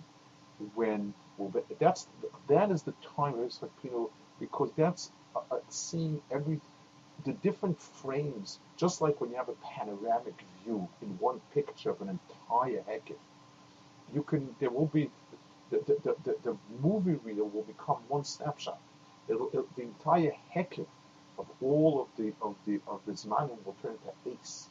when 0.75 1.13
well, 1.37 1.51
that's 1.79 2.07
that 2.47 2.69
is 2.71 2.83
the 2.83 2.93
time 3.15 3.39
of 3.39 3.81
Pino 3.81 4.09
because 4.39 4.69
that's 4.75 5.11
uh, 5.35 5.39
uh, 5.51 5.59
seeing 5.69 6.21
every 6.29 6.59
the 7.23 7.33
different 7.33 7.79
frames, 7.79 8.59
just 8.77 9.01
like 9.01 9.21
when 9.21 9.29
you 9.31 9.37
have 9.37 9.49
a 9.49 9.57
panoramic 9.63 10.35
view 10.63 10.87
in 11.01 11.09
one 11.19 11.39
picture 11.53 11.91
of 11.91 12.01
an 12.01 12.09
entire 12.09 12.83
heket. 12.89 13.21
You 14.13 14.23
can 14.23 14.53
there 14.59 14.69
will 14.69 14.87
be 14.87 15.09
the, 15.69 15.77
the, 15.87 16.15
the, 16.25 16.35
the 16.43 16.57
movie 16.81 17.19
reel 17.23 17.47
will 17.47 17.63
become 17.63 17.97
one 18.09 18.25
snapshot. 18.25 18.79
It'll, 19.29 19.47
it'll, 19.53 19.67
the 19.77 19.83
entire 19.83 20.33
heket 20.53 20.87
of 21.41 21.47
all 21.61 22.01
of 22.01 22.07
the 22.17 22.33
of 22.41 22.55
the 22.65 22.79
of 22.87 22.99
the 23.05 23.13
zmanim 23.13 23.57
will 23.65 23.75
turn 23.81 23.97
into 23.97 24.37
ace, 24.39 24.69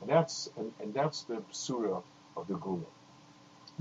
and 0.00 0.10
that's 0.10 0.50
and, 0.58 0.72
and 0.80 0.92
that's 0.94 1.22
the 1.22 1.42
surah 1.50 2.02
of 2.36 2.46
the 2.48 2.54
Gula. 2.54 2.90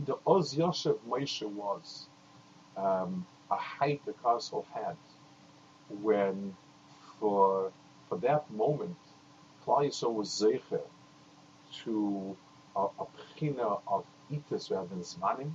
The 0.05 0.17
Oz 0.25 0.55
Yosef 0.55 0.97
Moshe 1.07 1.43
was 1.43 2.07
um, 2.77 3.25
a 3.51 3.55
height 3.55 4.01
the 4.05 4.13
castle 4.13 4.65
had 4.73 4.97
when 6.01 6.55
for 7.19 7.71
for 8.07 8.17
that 8.19 8.49
moment 8.51 8.97
Yisrael 9.65 10.13
was 10.13 10.29
zeicher 10.29 10.81
to 11.83 12.35
a, 12.75 12.85
a 13.03 13.05
pchina 13.17 13.81
of 13.87 14.05
itis 14.31 14.71
rather 14.71 14.87
than 14.87 14.99
zmanim, 14.99 15.51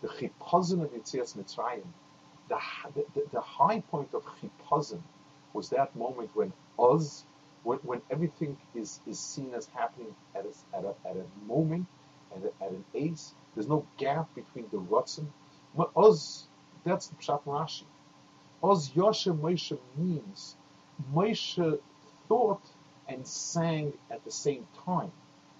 the 0.00 0.08
chipazon 0.08 0.82
of 0.84 0.92
Yitzias 0.92 1.36
Mitzrayim, 1.36 1.86
the, 2.48 2.58
the, 3.14 3.22
the 3.32 3.40
high 3.40 3.80
point 3.80 4.12
of 4.14 4.24
chipazon 4.40 5.00
was 5.54 5.70
that 5.70 5.94
moment 5.96 6.30
when 6.34 6.52
Oz, 6.78 7.24
when, 7.62 7.78
when 7.78 8.02
everything 8.10 8.56
is, 8.74 9.00
is 9.06 9.18
seen 9.18 9.52
as 9.54 9.66
happening 9.66 10.14
at 10.34 10.44
a, 10.44 10.76
at 10.76 10.84
a, 10.84 10.94
at 11.08 11.16
a 11.16 11.46
moment, 11.46 11.86
at, 12.34 12.42
a, 12.42 12.64
at 12.64 12.70
an 12.70 12.84
ace, 12.94 13.34
there's 13.54 13.68
no 13.68 13.86
gap 13.98 14.34
between 14.34 14.66
the 14.70 14.78
Ratzin. 14.78 15.26
Oz, 15.96 16.44
that's 16.84 17.08
the 17.08 17.16
Pshat 17.16 17.44
Rashi. 17.44 17.84
Oz 18.62 18.90
Yoshe 18.90 19.36
Moshe 19.38 19.78
means 19.96 20.56
Moshe 21.12 21.78
thought 22.28 22.62
and 23.08 23.26
sang 23.26 23.92
at 24.10 24.24
the 24.24 24.30
same 24.30 24.66
time. 24.84 25.12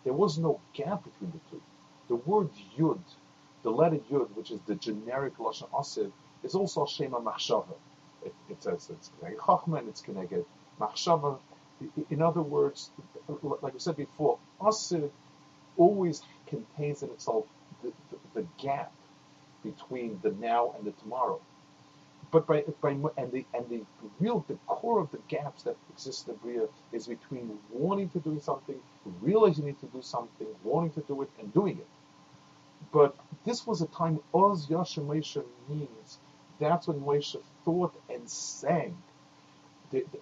There 0.05 0.12
was 0.12 0.38
no 0.38 0.61
gap 0.72 1.05
between 1.05 1.33
the 1.33 1.40
two. 1.50 1.62
The 2.09 2.16
word 2.16 2.50
Yud, 2.76 3.00
the 3.62 3.70
letter 3.70 3.98
Yud, 4.11 4.35
which 4.35 4.50
is 4.50 4.61
the 4.66 4.74
generic 4.74 5.37
Lashon 5.38 5.70
Asiv, 5.70 6.12
is 6.42 6.55
also 6.55 6.87
Shema 6.87 7.20
Machshava. 7.20 7.74
It, 8.25 8.35
it 8.51 8.63
says 8.63 8.91
it's 8.91 9.11
Keneged 9.21 9.39
Chachma 9.39 9.79
and 9.79 9.89
it's 9.89 10.03
Keneged 10.03 10.45
Machshava. 10.81 11.39
In 12.11 12.23
other 12.23 12.43
words, 12.43 12.91
like 13.43 13.75
I 13.75 13.79
said 13.79 13.97
before, 13.97 14.39
Asiv 14.61 15.11
always 15.77 16.23
contains 16.47 17.03
in 17.03 17.11
itself 17.11 17.47
the, 17.83 17.93
the, 18.11 18.43
the 18.43 18.47
gap 18.59 18.93
between 19.65 20.21
the 20.23 20.31
now 20.33 20.75
and 20.77 20.87
the 20.87 20.93
tomorrow. 20.93 21.41
But 22.31 22.47
by, 22.47 22.65
by 22.81 22.91
and 22.91 23.31
the 23.33 23.45
and 23.53 23.69
the 23.69 23.83
real 24.19 24.45
the 24.49 24.55
core 24.67 25.01
of 25.01 25.11
the 25.11 25.19
gaps 25.29 25.65
that 25.65 25.77
exist 25.93 26.29
in 26.29 26.35
the 26.35 26.41
Bria 26.41 26.69
is 26.93 27.07
between 27.07 27.59
wanting 27.71 28.09
to 28.11 28.21
do 28.21 28.41
something, 28.41 28.81
realizing 29.21 29.67
you 29.67 29.73
need 29.73 29.81
to 29.81 29.87
do 29.87 30.03
something, 30.03 30.47
wanting 30.65 30.93
to 30.93 31.01
do 31.03 31.23
it, 31.23 31.31
and 31.39 31.53
doing 31.53 31.79
it. 31.79 31.87
But 32.93 33.17
this 33.45 33.67
was 33.67 33.83
a 33.83 33.87
time 33.87 34.21
Oz 34.35 34.69
Yasha 34.71 35.03
means 35.69 36.19
that's 36.62 36.88
when 36.88 37.01
Moshe 37.01 37.37
thought 37.64 37.94
and 38.09 38.29
sang. 38.29 38.96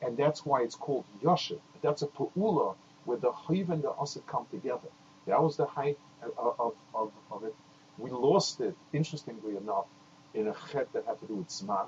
And 0.03 0.17
that's 0.17 0.45
why 0.45 0.63
it's 0.63 0.75
called 0.75 1.05
Yasha. 1.23 1.57
That's 1.83 2.03
a 2.03 2.07
Pa'ula 2.07 2.75
where 3.05 3.19
the 3.19 3.33
Hayiv 3.33 3.71
and 3.71 3.83
the 3.83 3.93
Asid 4.01 4.27
come 4.27 4.47
together. 4.51 4.89
That 5.27 5.43
was 5.43 5.57
the 5.57 5.67
height 5.67 5.99
of, 6.39 6.75
of, 6.95 7.13
of 7.31 7.45
it. 7.45 7.55
We 7.99 8.11
lost 8.11 8.61
it, 8.61 8.75
interestingly 8.93 9.57
enough, 9.57 9.87
in 10.35 10.49
a 10.49 10.55
chet 10.71 10.93
that 10.93 11.07
had 11.07 11.21
to 11.21 11.27
do 11.27 11.35
with 11.37 11.49
Zman. 11.49 11.87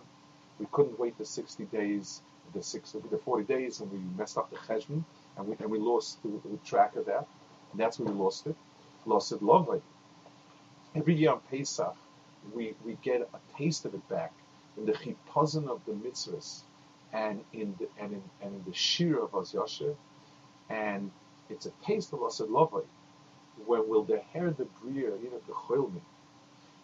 We 0.59 0.67
couldn't 0.71 0.99
wait 0.99 1.17
the 1.19 1.25
60 1.25 1.65
days, 1.67 2.23
the, 2.55 2.63
six, 2.63 2.93
the 2.93 3.19
40 3.19 3.45
days, 3.45 3.81
and 3.81 3.91
we 3.91 3.99
messed 4.17 4.39
up 4.39 4.51
the 4.51 4.57
cheshbon, 4.57 5.05
and 5.37 5.49
we, 5.49 5.57
and 5.59 5.71
we 5.71 5.79
lost 5.79 6.23
the, 6.23 6.29
the 6.29 6.59
track 6.65 6.97
of 6.97 7.07
that. 7.07 7.27
And 7.73 7.81
that's 7.81 7.99
where 7.99 8.13
we 8.13 8.19
lost 8.19 8.47
it. 8.47 8.57
Lost 9.07 9.33
it 9.33 9.43
lovely. 9.43 9.81
Every 10.95 11.15
year 11.15 11.33
on 11.33 11.41
Pesach, 11.51 11.97
we, 12.55 12.75
we 12.85 12.97
get 13.03 13.23
a 13.23 13.57
taste 13.57 13.85
of 13.87 13.95
it 13.95 14.07
back 14.09 14.33
in 14.77 14.87
the 14.87 14.93
chipazon 14.93 15.69
of 15.69 15.81
the 15.87 15.93
mitzvahs 15.93 16.63
and 17.13 17.45
in 17.53 17.75
the, 17.79 17.89
and 18.01 18.13
in, 18.13 18.23
and 18.41 18.55
in 18.55 18.65
the 18.65 18.75
shir 18.75 19.19
of 19.19 19.35
Az 19.35 19.55
and 20.71 21.11
it's 21.51 21.67
a 21.67 21.73
taste 21.85 22.13
of 22.13 22.21
Asad 22.23 22.49
Lovay 22.49 22.85
when 23.67 23.89
will 23.89 24.03
the 24.05 24.19
hair 24.19 24.51
the 24.51 24.65
bria, 24.65 25.11
you 25.23 25.31
know, 25.31 25.41
the 25.47 25.53
choilmi. 25.53 26.01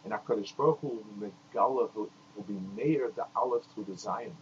And 0.05 0.13
HaKadosh 0.13 0.57
Baruch 0.57 0.81
Hu 0.81 1.03
Megala 1.19 1.89
will, 1.95 2.11
will 2.37 2.43
be 2.47 2.61
mayor 2.77 3.11
the 3.15 3.27
Aleph 3.35 3.65
through 3.75 3.85
the 3.85 3.93
Zayin. 3.93 4.33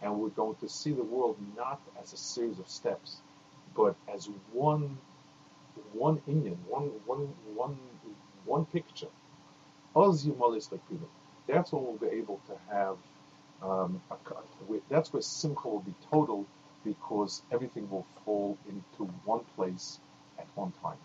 And 0.00 0.18
we're 0.18 0.28
going 0.28 0.56
to 0.56 0.68
see 0.68 0.92
the 0.92 1.02
world 1.02 1.36
not 1.56 1.80
as 2.00 2.12
a 2.12 2.16
series 2.16 2.58
of 2.58 2.68
steps, 2.68 3.18
but 3.74 3.96
as 4.12 4.28
one 4.52 4.98
one 5.92 6.22
Indian, 6.26 6.58
one 6.68 6.90
one 7.04 7.28
one 7.54 7.76
one 8.44 8.64
picture. 8.66 9.08
Oz 9.94 10.24
Yumalis 10.24 10.70
That's 11.48 11.72
when 11.72 11.84
we'll 11.84 11.96
be 12.10 12.16
able 12.18 12.40
to 12.48 12.74
have. 12.74 12.96
Um, 13.62 14.02
a, 14.10 14.16
that's 14.90 15.12
where 15.12 15.22
Simcha 15.22 15.68
will 15.68 15.80
be 15.80 15.94
total 16.10 16.46
because 16.84 17.42
everything 17.50 17.90
will 17.90 18.06
fall 18.24 18.58
into 18.68 19.10
one 19.24 19.40
place 19.56 19.98
at 20.38 20.46
one 20.54 20.72
time. 20.82 20.98